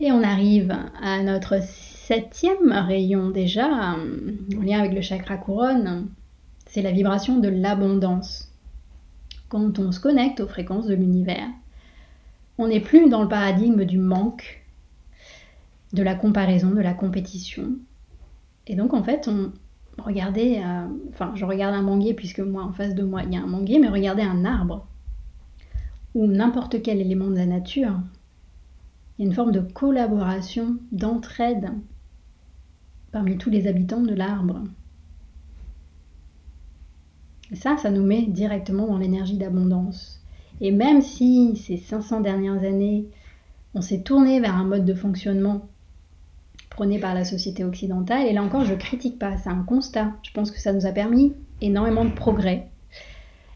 Et 0.00 0.12
on 0.12 0.22
arrive 0.22 0.74
à 1.02 1.22
notre 1.22 1.60
septième 2.08 2.72
rayon 2.72 3.28
déjà, 3.28 3.68
en 3.68 4.62
lien 4.62 4.78
avec 4.78 4.94
le 4.94 5.02
chakra 5.02 5.36
couronne, 5.36 6.08
c'est 6.64 6.80
la 6.80 6.90
vibration 6.90 7.38
de 7.38 7.48
l'abondance. 7.48 8.50
Quand 9.50 9.78
on 9.78 9.92
se 9.92 10.00
connecte 10.00 10.40
aux 10.40 10.48
fréquences 10.48 10.86
de 10.86 10.94
l'univers, 10.94 11.48
on 12.56 12.68
n'est 12.68 12.80
plus 12.80 13.10
dans 13.10 13.20
le 13.20 13.28
paradigme 13.28 13.84
du 13.84 13.98
manque, 13.98 14.64
de 15.92 16.02
la 16.02 16.14
comparaison, 16.14 16.70
de 16.70 16.80
la 16.80 16.94
compétition. 16.94 17.72
Et 18.66 18.74
donc 18.74 18.94
en 18.94 19.02
fait, 19.02 19.28
on 19.28 19.52
euh, 20.06 20.86
enfin 21.10 21.32
je 21.34 21.44
regarde 21.44 21.74
un 21.74 21.82
manguier 21.82 22.14
puisque 22.14 22.40
moi 22.40 22.62
en 22.62 22.72
face 22.72 22.94
de 22.94 23.02
moi 23.02 23.22
il 23.24 23.34
y 23.34 23.36
a 23.36 23.42
un 23.42 23.46
manguier, 23.46 23.78
mais 23.78 23.88
regardez 23.88 24.22
un 24.22 24.46
arbre 24.46 24.86
ou 26.14 26.26
n'importe 26.26 26.80
quel 26.80 27.02
élément 27.02 27.28
de 27.28 27.36
la 27.36 27.44
nature. 27.44 28.00
Il 29.18 29.24
y 29.24 29.24
a 29.26 29.28
une 29.28 29.34
forme 29.34 29.52
de 29.52 29.60
collaboration, 29.60 30.76
d'entraide 30.90 31.70
parmi 33.12 33.38
tous 33.38 33.50
les 33.50 33.66
habitants 33.66 34.02
de 34.02 34.14
l'arbre. 34.14 34.62
Ça, 37.54 37.76
ça 37.78 37.90
nous 37.90 38.04
met 38.04 38.22
directement 38.22 38.86
dans 38.86 38.98
l'énergie 38.98 39.38
d'abondance. 39.38 40.20
Et 40.60 40.70
même 40.70 41.00
si 41.00 41.56
ces 41.56 41.76
500 41.76 42.20
dernières 42.20 42.64
années, 42.64 43.06
on 43.74 43.80
s'est 43.80 44.02
tourné 44.02 44.40
vers 44.40 44.56
un 44.56 44.64
mode 44.64 44.84
de 44.84 44.94
fonctionnement 44.94 45.66
prôné 46.68 46.98
par 46.98 47.14
la 47.14 47.24
société 47.24 47.64
occidentale, 47.64 48.26
et 48.26 48.32
là 48.32 48.42
encore, 48.42 48.64
je 48.64 48.74
critique 48.74 49.18
pas, 49.18 49.36
c'est 49.36 49.48
un 49.48 49.62
constat. 49.62 50.12
Je 50.22 50.30
pense 50.32 50.50
que 50.50 50.60
ça 50.60 50.72
nous 50.72 50.86
a 50.86 50.92
permis 50.92 51.32
énormément 51.60 52.04
de 52.04 52.10
progrès, 52.10 52.68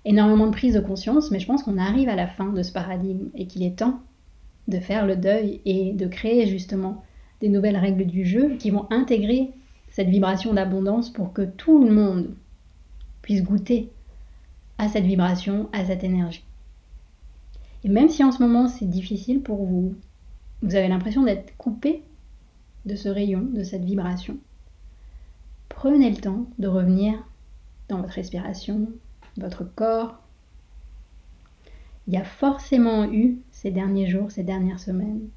énormément 0.04 0.46
de 0.46 0.52
prise 0.52 0.74
de 0.74 0.80
conscience, 0.80 1.30
mais 1.30 1.38
je 1.38 1.46
pense 1.46 1.62
qu'on 1.62 1.78
arrive 1.78 2.08
à 2.08 2.16
la 2.16 2.26
fin 2.26 2.52
de 2.52 2.62
ce 2.62 2.72
paradigme 2.72 3.28
et 3.34 3.46
qu'il 3.46 3.62
est 3.62 3.78
temps 3.78 4.00
de 4.68 4.78
faire 4.78 5.06
le 5.06 5.16
deuil 5.16 5.60
et 5.64 5.92
de 5.92 6.06
créer 6.06 6.46
justement 6.46 7.02
des 7.42 7.48
nouvelles 7.48 7.76
règles 7.76 8.06
du 8.06 8.24
jeu 8.24 8.56
qui 8.56 8.70
vont 8.70 8.86
intégrer 8.90 9.50
cette 9.90 10.08
vibration 10.08 10.54
d'abondance 10.54 11.10
pour 11.10 11.32
que 11.32 11.42
tout 11.42 11.84
le 11.84 11.92
monde 11.92 12.30
puisse 13.20 13.42
goûter 13.42 13.90
à 14.78 14.88
cette 14.88 15.04
vibration, 15.04 15.68
à 15.72 15.84
cette 15.84 16.04
énergie. 16.04 16.44
Et 17.84 17.88
même 17.88 18.08
si 18.08 18.22
en 18.22 18.30
ce 18.30 18.42
moment 18.42 18.68
c'est 18.68 18.88
difficile 18.88 19.42
pour 19.42 19.64
vous, 19.64 19.94
vous 20.62 20.74
avez 20.76 20.86
l'impression 20.86 21.24
d'être 21.24 21.56
coupé 21.56 22.02
de 22.86 22.94
ce 22.94 23.08
rayon, 23.08 23.42
de 23.42 23.64
cette 23.64 23.84
vibration, 23.84 24.36
prenez 25.68 26.10
le 26.10 26.16
temps 26.16 26.46
de 26.60 26.68
revenir 26.68 27.14
dans 27.88 28.00
votre 28.00 28.14
respiration, 28.14 28.88
votre 29.36 29.64
corps. 29.64 30.20
Il 32.06 32.14
y 32.14 32.16
a 32.16 32.24
forcément 32.24 33.04
eu 33.12 33.38
ces 33.50 33.72
derniers 33.72 34.06
jours, 34.06 34.30
ces 34.30 34.44
dernières 34.44 34.80
semaines, 34.80 35.28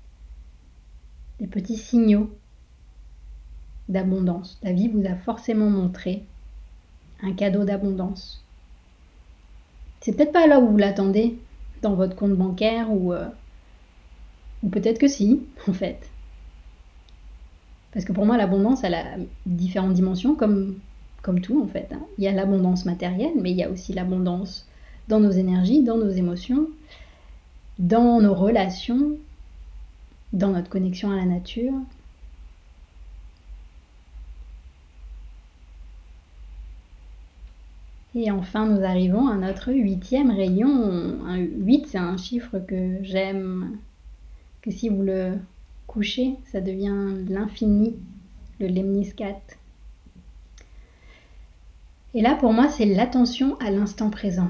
des 1.39 1.47
petits 1.47 1.77
signaux 1.77 2.29
d'abondance. 3.89 4.59
La 4.63 4.73
vie 4.73 4.87
vous 4.87 5.05
a 5.05 5.15
forcément 5.15 5.69
montré 5.69 6.23
un 7.21 7.33
cadeau 7.33 7.63
d'abondance. 7.63 8.43
C'est 10.01 10.13
peut-être 10.15 10.31
pas 10.31 10.47
là 10.47 10.59
où 10.59 10.67
vous 10.67 10.77
l'attendez, 10.77 11.37
dans 11.81 11.95
votre 11.95 12.15
compte 12.15 12.35
bancaire 12.35 12.91
ou, 12.91 13.13
euh, 13.13 13.27
peut-être 14.71 14.99
que 14.99 15.07
si, 15.07 15.41
en 15.67 15.73
fait. 15.73 16.09
Parce 17.91 18.05
que 18.05 18.11
pour 18.11 18.25
moi, 18.25 18.37
l'abondance, 18.37 18.83
elle 18.83 18.95
a 18.95 19.15
différentes 19.45 19.93
dimensions, 19.93 20.35
comme, 20.35 20.79
comme 21.21 21.39
tout, 21.39 21.61
en 21.61 21.67
fait. 21.67 21.87
Hein. 21.93 22.01
Il 22.17 22.23
y 22.23 22.27
a 22.27 22.31
l'abondance 22.31 22.85
matérielle, 22.85 23.33
mais 23.39 23.51
il 23.51 23.57
y 23.57 23.63
a 23.63 23.69
aussi 23.69 23.93
l'abondance 23.93 24.67
dans 25.07 25.19
nos 25.19 25.31
énergies, 25.31 25.83
dans 25.83 25.97
nos 25.97 26.09
émotions, 26.09 26.67
dans 27.79 28.19
nos 28.21 28.33
relations, 28.33 29.17
dans 30.35 30.49
notre 30.49 30.69
connexion 30.69 31.11
à 31.11 31.15
la 31.15 31.25
nature. 31.25 31.73
Et 38.13 38.31
enfin, 38.31 38.65
nous 38.65 38.83
arrivons 38.83 39.27
à 39.27 39.35
notre 39.35 39.73
huitième 39.73 40.31
rayon. 40.31 41.25
Un 41.25 41.37
8, 41.37 41.87
c'est 41.87 41.97
un 41.97 42.17
chiffre 42.17 42.59
que 42.59 43.03
j'aime, 43.03 43.77
que 44.61 44.71
si 44.71 44.89
vous 44.89 45.01
le 45.01 45.37
couchez, 45.87 46.35
ça 46.51 46.61
devient 46.61 47.13
l'infini, 47.27 47.95
le 48.59 48.67
lemniscat. 48.67 49.41
Et 52.13 52.21
là, 52.21 52.35
pour 52.35 52.53
moi, 52.53 52.69
c'est 52.69 52.85
l'attention 52.85 53.57
à 53.59 53.71
l'instant 53.71 54.09
présent. 54.09 54.49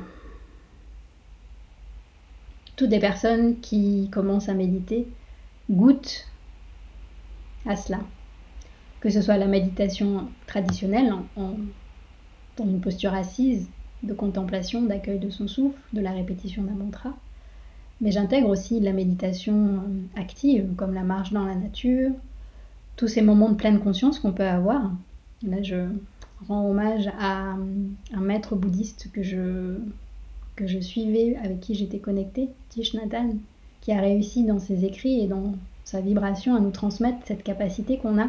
Toutes 2.76 2.92
les 2.92 3.00
personnes 3.00 3.60
qui 3.62 4.10
commencent 4.12 4.50
à 4.50 4.54
méditer 4.54 5.08
goûte 5.70 6.28
à 7.66 7.76
cela. 7.76 8.00
Que 9.00 9.10
ce 9.10 9.22
soit 9.22 9.38
la 9.38 9.48
méditation 9.48 10.30
traditionnelle, 10.48 11.14
dans 11.36 12.66
une 12.66 12.82
posture 12.82 13.14
assise, 13.14 13.70
de 14.04 14.14
contemplation, 14.14 14.84
d'accueil 14.84 15.20
de 15.20 15.30
son 15.30 15.48
souffle, 15.48 15.80
de 15.94 16.02
la 16.02 16.12
répétition 16.12 16.64
d'un 16.64 16.74
mantra. 16.74 17.14
Mais 18.02 18.12
j'intègre 18.12 18.50
aussi 18.50 18.80
la 18.80 18.94
méditation 18.94 19.54
euh, 19.56 20.20
active, 20.20 20.74
comme 20.76 20.94
la 20.94 21.04
marche 21.04 21.32
dans 21.32 21.46
la 21.46 21.56
nature, 21.56 22.12
tous 22.98 23.08
ces 23.08 23.22
moments 23.22 23.50
de 23.50 23.56
pleine 23.56 23.80
conscience 23.80 24.20
qu'on 24.20 24.34
peut 24.34 24.44
avoir. 24.44 24.92
Là, 25.44 25.62
je 25.62 25.88
rends 26.48 26.70
hommage 26.70 27.10
à 27.20 27.56
un 28.14 28.22
maître 28.22 28.56
bouddhiste 28.56 29.12
que 29.12 29.24
je, 29.24 29.78
que 30.56 30.68
je 30.68 30.80
suivais, 30.80 31.38
avec 31.38 31.62
qui 31.62 31.74
j'étais 31.74 32.00
connectée, 32.00 32.50
Tish 32.70 32.94
Nathan, 32.94 33.32
qui 33.86 33.92
a 33.92 34.02
réussi 34.02 34.44
dans 34.44 34.58
ses 34.58 34.84
écrits 34.84 35.20
et 35.20 35.28
dans 35.28 35.54
sa 35.84 36.02
vibration 36.02 36.56
à 36.56 36.60
nous 36.60 36.72
transmettre 36.72 37.20
cette 37.26 37.44
capacité 37.44 38.00
qu'on 38.00 38.20
a 38.20 38.26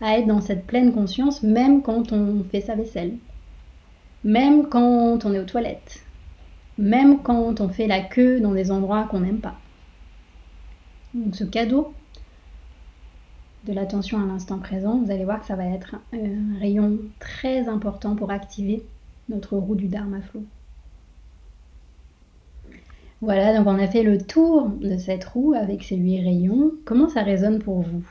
à 0.00 0.18
être 0.18 0.26
dans 0.26 0.40
cette 0.40 0.66
pleine 0.66 0.94
conscience, 0.94 1.42
même 1.42 1.82
quand 1.82 2.12
on 2.12 2.42
fait 2.44 2.62
sa 2.62 2.74
vaisselle, 2.74 3.18
même 4.24 4.66
quand 4.70 5.26
on 5.26 5.34
est 5.34 5.38
aux 5.38 5.44
toilettes, 5.44 6.02
même 6.78 7.18
quand 7.22 7.60
on 7.60 7.68
fait 7.68 7.86
la 7.86 8.00
queue 8.00 8.40
dans 8.40 8.52
des 8.52 8.70
endroits 8.70 9.06
qu'on 9.10 9.20
n'aime 9.20 9.40
pas. 9.40 9.56
Donc 11.12 11.36
ce 11.36 11.44
cadeau 11.44 11.92
de 13.66 13.74
l'attention 13.74 14.22
à 14.22 14.24
l'instant 14.24 14.58
présent, 14.58 15.00
vous 15.00 15.10
allez 15.10 15.26
voir 15.26 15.40
que 15.40 15.46
ça 15.46 15.54
va 15.54 15.66
être 15.66 15.96
un 16.14 16.58
rayon 16.58 16.96
très 17.18 17.68
important 17.68 18.16
pour 18.16 18.30
activer 18.30 18.82
notre 19.28 19.58
roue 19.58 19.74
du 19.74 19.88
Dharma 19.88 20.22
Flow. 20.22 20.44
Voilà, 23.24 23.56
donc 23.56 23.66
on 23.66 23.78
a 23.78 23.86
fait 23.86 24.02
le 24.02 24.18
tour 24.18 24.68
de 24.68 24.98
cette 24.98 25.24
roue 25.24 25.54
avec 25.54 25.82
ces 25.82 25.96
huit 25.96 26.20
rayons. 26.20 26.72
Comment 26.84 27.08
ça 27.08 27.22
résonne 27.22 27.58
pour 27.58 27.80
vous? 27.80 28.04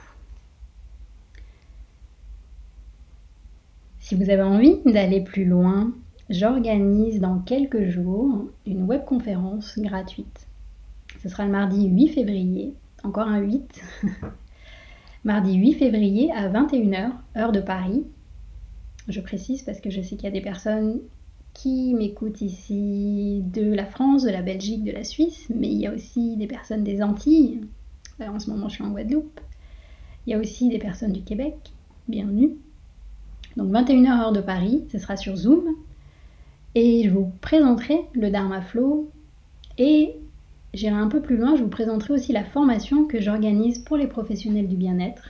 Si 4.00 4.16
vous 4.16 4.32
avez 4.32 4.42
envie 4.42 4.80
d'aller 4.88 5.22
plus 5.22 5.46
loin, 5.46 5.94
j'organise 6.32 7.20
dans 7.20 7.38
quelques 7.38 7.90
jours 7.90 8.48
une 8.66 8.86
webconférence 8.86 9.78
gratuite. 9.78 10.48
Ce 11.22 11.30
sera 11.30 11.46
le 11.46 11.52
mardi 11.52 11.86
8 11.90 12.08
février, 12.08 12.74
encore 13.04 13.28
un 13.28 13.42
8. 13.42 13.84
mardi 15.24 15.54
8 15.54 15.74
février 15.74 16.32
à 16.32 16.50
21h, 16.50 17.12
heure 17.38 17.52
de 17.52 17.62
Paris. 17.62 18.04
Je 19.08 19.22
précise 19.22 19.62
parce 19.62 19.80
que 19.80 19.92
je 19.92 20.02
sais 20.02 20.16
qu'il 20.16 20.24
y 20.24 20.28
a 20.28 20.32
des 20.32 20.42
personnes 20.42 21.02
qui 21.54 21.94
m'écoutent 21.94 22.42
ici 22.42 23.44
de 23.54 23.74
la 23.74 23.86
France, 23.86 24.24
de 24.24 24.30
la 24.30 24.42
Belgique, 24.42 24.84
de 24.84 24.92
la 24.92 25.04
Suisse, 25.04 25.48
mais 25.54 25.68
il 25.68 25.78
y 25.80 25.88
a 25.88 25.94
aussi 25.94 26.36
des 26.36 26.48
personnes 26.48 26.84
des 26.84 27.02
Antilles. 27.02 27.62
en 28.20 28.40
ce 28.40 28.50
moment, 28.50 28.70
je 28.70 28.76
suis 28.76 28.84
en 28.84 28.92
Guadeloupe. 28.92 29.40
Il 30.26 30.32
y 30.32 30.34
a 30.34 30.40
aussi 30.40 30.70
des 30.70 30.80
personnes 30.80 31.14
du 31.14 31.22
Québec. 31.22 31.56
Bienvenue. 32.08 32.56
Donc 33.56 33.72
21h 33.72 34.22
heure 34.22 34.32
de 34.32 34.42
Paris, 34.42 34.84
ce 34.92 34.98
sera 34.98 35.16
sur 35.16 35.36
Zoom. 35.36 35.64
Et 36.76 37.04
je 37.04 37.10
vous 37.12 37.32
présenterai 37.42 38.02
le 38.14 38.32
Dharma 38.32 38.62
Flow. 38.62 39.12
Et 39.78 40.16
j'irai 40.74 40.96
un 40.96 41.08
peu 41.08 41.22
plus 41.22 41.38
loin, 41.38 41.56
je 41.56 41.64
vous 41.64 41.70
présenterai 41.70 42.14
aussi 42.14 42.34
la 42.34 42.44
formation 42.44 43.06
que 43.06 43.22
j'organise 43.22 43.80
pour 43.80 43.98
les 43.98 44.08
professionnels 44.08 44.68
du 44.68 44.76
bien-être 44.76 45.30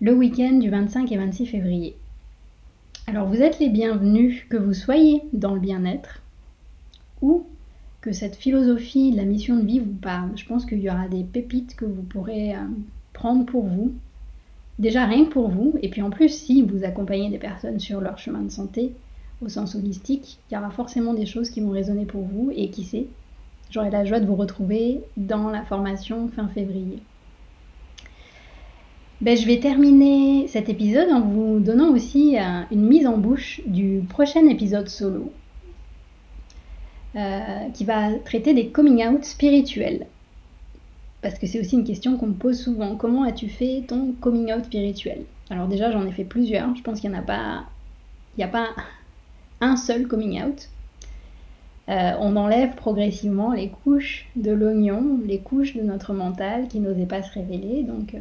le 0.00 0.12
week-end 0.12 0.58
du 0.58 0.68
25 0.68 1.10
et 1.10 1.16
26 1.16 1.46
février. 1.46 1.96
Alors 3.08 3.28
vous 3.28 3.40
êtes 3.40 3.60
les 3.60 3.68
bienvenus, 3.68 4.44
que 4.48 4.56
vous 4.56 4.72
soyez 4.72 5.22
dans 5.32 5.54
le 5.54 5.60
bien-être 5.60 6.22
ou 7.22 7.46
que 8.00 8.10
cette 8.10 8.34
philosophie 8.34 9.12
de 9.12 9.16
la 9.16 9.24
mission 9.24 9.54
de 9.56 9.64
vie 9.64 9.78
vous 9.78 9.94
parle. 9.94 10.36
Je 10.36 10.44
pense 10.44 10.66
qu'il 10.66 10.80
y 10.80 10.90
aura 10.90 11.06
des 11.06 11.22
pépites 11.22 11.76
que 11.76 11.84
vous 11.84 12.02
pourrez 12.02 12.56
euh, 12.56 12.66
prendre 13.12 13.46
pour 13.46 13.64
vous. 13.64 13.92
Déjà 14.80 15.06
rien 15.06 15.24
que 15.24 15.30
pour 15.30 15.48
vous, 15.48 15.74
et 15.82 15.88
puis 15.88 16.02
en 16.02 16.10
plus 16.10 16.30
si 16.30 16.62
vous 16.62 16.82
accompagnez 16.82 17.30
des 17.30 17.38
personnes 17.38 17.78
sur 17.78 18.00
leur 18.00 18.18
chemin 18.18 18.40
de 18.40 18.50
santé 18.50 18.92
au 19.40 19.48
sens 19.48 19.76
holistique, 19.76 20.40
il 20.50 20.54
y 20.54 20.58
aura 20.58 20.70
forcément 20.70 21.14
des 21.14 21.26
choses 21.26 21.50
qui 21.50 21.60
vont 21.60 21.70
résonner 21.70 22.06
pour 22.06 22.22
vous 22.22 22.50
et 22.56 22.70
qui 22.70 22.82
sait, 22.82 23.06
j'aurai 23.70 23.90
la 23.90 24.04
joie 24.04 24.18
de 24.18 24.26
vous 24.26 24.34
retrouver 24.34 25.00
dans 25.16 25.48
la 25.48 25.62
formation 25.62 26.26
fin 26.34 26.48
février. 26.48 26.98
Ben, 29.22 29.34
je 29.34 29.46
vais 29.46 29.60
terminer 29.60 30.46
cet 30.46 30.68
épisode 30.68 31.10
en 31.10 31.22
vous 31.22 31.58
donnant 31.58 31.88
aussi 31.88 32.36
euh, 32.38 32.60
une 32.70 32.82
mise 32.82 33.06
en 33.06 33.16
bouche 33.16 33.62
du 33.64 34.02
prochain 34.06 34.46
épisode 34.46 34.88
solo 34.88 35.32
euh, 37.16 37.70
qui 37.72 37.86
va 37.86 38.12
traiter 38.26 38.52
des 38.52 38.68
coming 38.68 39.06
out 39.06 39.24
spirituels. 39.24 40.06
Parce 41.22 41.38
que 41.38 41.46
c'est 41.46 41.58
aussi 41.58 41.76
une 41.76 41.84
question 41.84 42.18
qu'on 42.18 42.26
me 42.26 42.34
pose 42.34 42.60
souvent. 42.60 42.94
Comment 42.94 43.22
as-tu 43.22 43.48
fait 43.48 43.84
ton 43.88 44.12
coming 44.20 44.52
out 44.52 44.66
spirituel? 44.66 45.22
Alors 45.48 45.66
déjà 45.66 45.90
j'en 45.90 46.06
ai 46.06 46.12
fait 46.12 46.24
plusieurs. 46.24 46.76
Je 46.76 46.82
pense 46.82 47.00
qu'il 47.00 47.08
n'y 47.08 47.16
en 47.16 47.20
a 47.20 47.22
pas, 47.22 47.64
il 48.36 48.40
n'y 48.40 48.44
a 48.44 48.48
pas 48.48 48.68
un 49.62 49.76
seul 49.76 50.08
coming 50.08 50.42
out. 50.42 50.68
Euh, 51.88 52.12
on 52.20 52.36
enlève 52.36 52.74
progressivement 52.74 53.52
les 53.52 53.70
couches 53.70 54.28
de 54.36 54.50
l'oignon, 54.50 55.20
les 55.24 55.38
couches 55.38 55.74
de 55.74 55.80
notre 55.80 56.12
mental 56.12 56.68
qui 56.68 56.80
n'osaient 56.80 57.06
pas 57.06 57.22
se 57.22 57.32
révéler. 57.32 57.82
Donc 57.82 58.14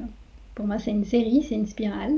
pour 0.56 0.66
moi, 0.66 0.80
c'est 0.80 0.92
une 0.92 1.06
série, 1.06 1.44
c'est 1.44 1.56
une 1.56 1.68
spirale. 1.68 2.14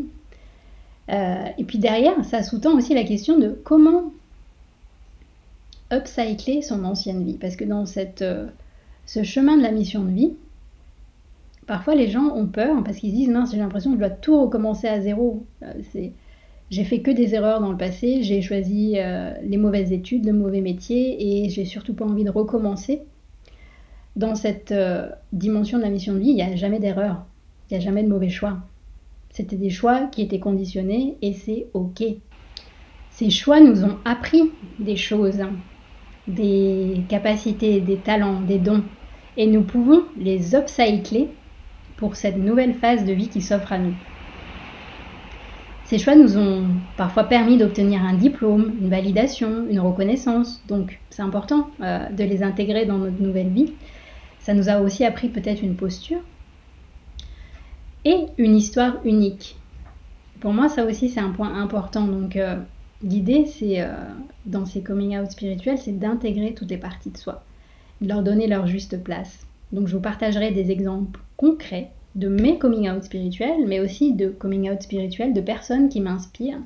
Euh, 1.09 1.45
et 1.57 1.63
puis 1.63 1.79
derrière, 1.79 2.23
ça 2.23 2.43
sous-tend 2.43 2.77
aussi 2.77 2.93
la 2.93 3.03
question 3.03 3.39
de 3.39 3.49
comment 3.49 4.11
upcycler 5.91 6.61
son 6.61 6.83
ancienne 6.83 7.25
vie. 7.25 7.37
Parce 7.37 7.55
que 7.55 7.65
dans 7.65 7.85
cette, 7.85 8.21
euh, 8.21 8.47
ce 9.05 9.23
chemin 9.23 9.57
de 9.57 9.63
la 9.63 9.71
mission 9.71 10.03
de 10.03 10.11
vie, 10.11 10.33
parfois 11.65 11.95
les 11.95 12.09
gens 12.09 12.35
ont 12.35 12.45
peur 12.45 12.83
parce 12.83 12.97
qu'ils 12.97 13.13
disent 13.13 13.29
mince, 13.29 13.51
j'ai 13.51 13.57
l'impression 13.57 13.91
que 13.91 13.97
je 13.97 14.01
dois 14.01 14.09
tout 14.09 14.39
recommencer 14.39 14.87
à 14.87 15.01
zéro. 15.01 15.43
Euh, 15.63 15.73
j'ai 16.69 16.83
fait 16.83 16.99
que 16.99 17.11
des 17.11 17.33
erreurs 17.33 17.61
dans 17.61 17.71
le 17.71 17.77
passé, 17.77 18.23
j'ai 18.23 18.41
choisi 18.41 18.97
les 19.41 19.55
mauvaises 19.55 19.93
études, 19.93 20.25
le 20.25 20.33
mauvais 20.33 20.59
métier 20.59 21.45
et 21.45 21.49
j'ai 21.49 21.63
surtout 21.63 21.93
pas 21.93 22.03
envie 22.03 22.25
de 22.25 22.29
recommencer. 22.29 23.03
Dans 24.17 24.35
cette 24.35 24.73
dimension 25.31 25.77
de 25.77 25.83
la 25.83 25.89
mission 25.89 26.11
de 26.11 26.19
vie, 26.19 26.31
il 26.31 26.35
n'y 26.35 26.41
a 26.41 26.57
jamais 26.57 26.79
d'erreur. 26.79 27.25
Il 27.69 27.73
n'y 27.73 27.77
a 27.77 27.85
jamais 27.85 28.03
de 28.03 28.09
mauvais 28.09 28.29
choix. 28.29 28.57
C'était 29.29 29.57
des 29.57 29.69
choix 29.69 30.07
qui 30.07 30.21
étaient 30.21 30.39
conditionnés 30.39 31.17
et 31.21 31.33
c'est 31.33 31.67
OK. 31.73 32.03
Ces 33.09 33.29
choix 33.29 33.59
nous 33.59 33.83
ont 33.83 33.97
appris 34.05 34.51
des 34.79 34.95
choses, 34.95 35.41
des 36.27 37.03
capacités, 37.09 37.81
des 37.81 37.97
talents, 37.97 38.41
des 38.41 38.59
dons. 38.59 38.83
Et 39.35 39.47
nous 39.47 39.63
pouvons 39.63 40.03
les 40.17 40.55
upcycler 40.55 41.29
pour 41.97 42.15
cette 42.15 42.37
nouvelle 42.37 42.75
phase 42.75 43.05
de 43.05 43.13
vie 43.13 43.29
qui 43.29 43.41
s'offre 43.41 43.73
à 43.73 43.79
nous. 43.79 43.95
Ces 45.83 45.99
choix 45.99 46.15
nous 46.15 46.37
ont 46.37 46.67
parfois 46.97 47.23
permis 47.23 47.57
d'obtenir 47.57 48.03
un 48.03 48.13
diplôme, 48.13 48.75
une 48.81 48.89
validation, 48.89 49.67
une 49.69 49.79
reconnaissance. 49.79 50.61
Donc 50.67 50.99
c'est 51.09 51.21
important 51.21 51.69
euh, 51.81 52.09
de 52.09 52.23
les 52.23 52.43
intégrer 52.43 52.85
dans 52.85 52.97
notre 52.97 53.21
nouvelle 53.21 53.49
vie. 53.49 53.73
Ça 54.39 54.53
nous 54.53 54.69
a 54.69 54.79
aussi 54.81 55.05
appris 55.05 55.29
peut-être 55.29 55.63
une 55.63 55.75
posture, 55.75 56.19
et 58.07 58.27
une 58.37 58.55
histoire 58.55 58.99
unique. 59.03 59.57
Pour 60.39 60.53
moi, 60.53 60.69
ça 60.69 60.85
aussi, 60.85 61.09
c'est 61.09 61.19
un 61.19 61.31
point 61.31 61.53
important. 61.59 62.07
Donc, 62.07 62.37
euh, 62.37 62.55
l'idée, 63.03 63.45
c'est, 63.45 63.81
euh, 63.81 63.91
dans 64.45 64.65
ces 64.65 64.81
coming 64.81 65.17
out 65.17 65.29
spirituels, 65.29 65.77
c'est 65.77 65.99
d'intégrer 65.99 66.53
toutes 66.53 66.69
les 66.69 66.77
parties 66.77 67.09
de 67.09 67.17
soi, 67.17 67.43
de 67.99 68.07
leur 68.07 68.23
donner 68.23 68.47
leur 68.47 68.65
juste 68.65 69.03
place. 69.03 69.45
Donc, 69.73 69.87
je 69.87 69.95
vous 69.95 70.01
partagerai 70.01 70.51
des 70.51 70.71
exemples 70.71 71.19
concrets 71.35 71.91
de 72.15 72.29
mes 72.29 72.57
coming 72.57 72.89
out 72.89 73.03
spirituels, 73.03 73.67
mais 73.67 73.81
aussi 73.81 74.13
de 74.13 74.29
coming 74.29 74.71
out 74.71 74.81
spirituels 74.81 75.33
de 75.33 75.41
personnes 75.41 75.89
qui 75.89 75.99
m'inspirent. 75.99 76.61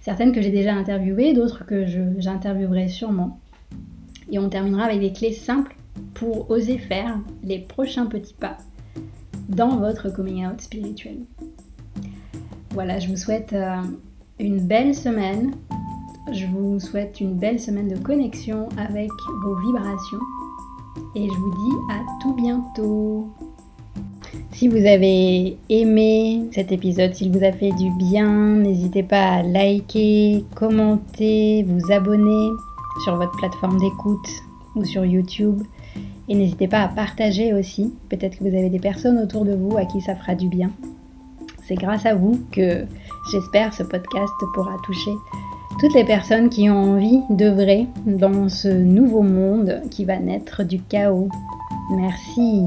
Certaines 0.00 0.32
que 0.32 0.42
j'ai 0.42 0.50
déjà 0.50 0.74
interviewées, 0.74 1.34
d'autres 1.34 1.66
que 1.66 1.86
j'interviewerai 2.18 2.88
sûrement. 2.88 3.38
Et 4.32 4.40
on 4.40 4.48
terminera 4.48 4.84
avec 4.84 5.00
des 5.00 5.12
clés 5.12 5.32
simples 5.32 5.76
pour 6.14 6.50
oser 6.50 6.78
faire 6.78 7.16
les 7.44 7.60
prochains 7.60 8.06
petits 8.06 8.34
pas 8.34 8.58
dans 9.48 9.78
votre 9.78 10.10
coming 10.10 10.46
out 10.46 10.60
spirituel. 10.60 11.18
Voilà, 12.70 12.98
je 12.98 13.08
vous 13.08 13.16
souhaite 13.16 13.52
euh, 13.52 13.82
une 14.38 14.60
belle 14.60 14.94
semaine. 14.94 15.54
Je 16.32 16.46
vous 16.46 16.78
souhaite 16.78 17.20
une 17.20 17.34
belle 17.34 17.58
semaine 17.58 17.88
de 17.88 17.98
connexion 17.98 18.68
avec 18.76 19.10
vos 19.42 19.56
vibrations. 19.56 20.20
Et 21.14 21.26
je 21.26 21.34
vous 21.34 21.50
dis 21.50 21.76
à 21.90 22.00
tout 22.20 22.34
bientôt. 22.34 23.28
Si 24.52 24.68
vous 24.68 24.84
avez 24.84 25.56
aimé 25.68 26.48
cet 26.52 26.72
épisode, 26.72 27.14
s'il 27.14 27.30
vous 27.30 27.44
a 27.44 27.52
fait 27.52 27.70
du 27.72 27.90
bien, 27.92 28.56
n'hésitez 28.56 29.02
pas 29.02 29.34
à 29.34 29.42
liker, 29.42 30.44
commenter, 30.54 31.64
vous 31.68 31.92
abonner 31.92 32.50
sur 33.04 33.16
votre 33.16 33.36
plateforme 33.38 33.78
d'écoute 33.78 34.28
ou 34.74 34.84
sur 34.84 35.04
YouTube. 35.04 35.62
Et 36.28 36.34
n'hésitez 36.34 36.68
pas 36.68 36.82
à 36.82 36.88
partager 36.88 37.54
aussi. 37.54 37.92
Peut-être 38.08 38.38
que 38.38 38.44
vous 38.44 38.56
avez 38.56 38.70
des 38.70 38.78
personnes 38.78 39.18
autour 39.18 39.44
de 39.44 39.54
vous 39.54 39.76
à 39.76 39.84
qui 39.84 40.00
ça 40.00 40.14
fera 40.14 40.34
du 40.34 40.48
bien. 40.48 40.70
C'est 41.66 41.74
grâce 41.74 42.06
à 42.06 42.14
vous 42.14 42.40
que 42.52 42.84
j'espère 43.30 43.74
ce 43.74 43.82
podcast 43.82 44.32
pourra 44.54 44.76
toucher 44.84 45.12
toutes 45.78 45.94
les 45.94 46.04
personnes 46.04 46.48
qui 46.48 46.68
ont 46.70 46.94
envie 46.94 47.20
d'œuvrer 47.30 47.86
dans 48.04 48.48
ce 48.48 48.68
nouveau 48.68 49.22
monde 49.22 49.82
qui 49.90 50.04
va 50.04 50.18
naître 50.18 50.64
du 50.64 50.80
chaos. 50.80 51.28
Merci. 51.90 52.64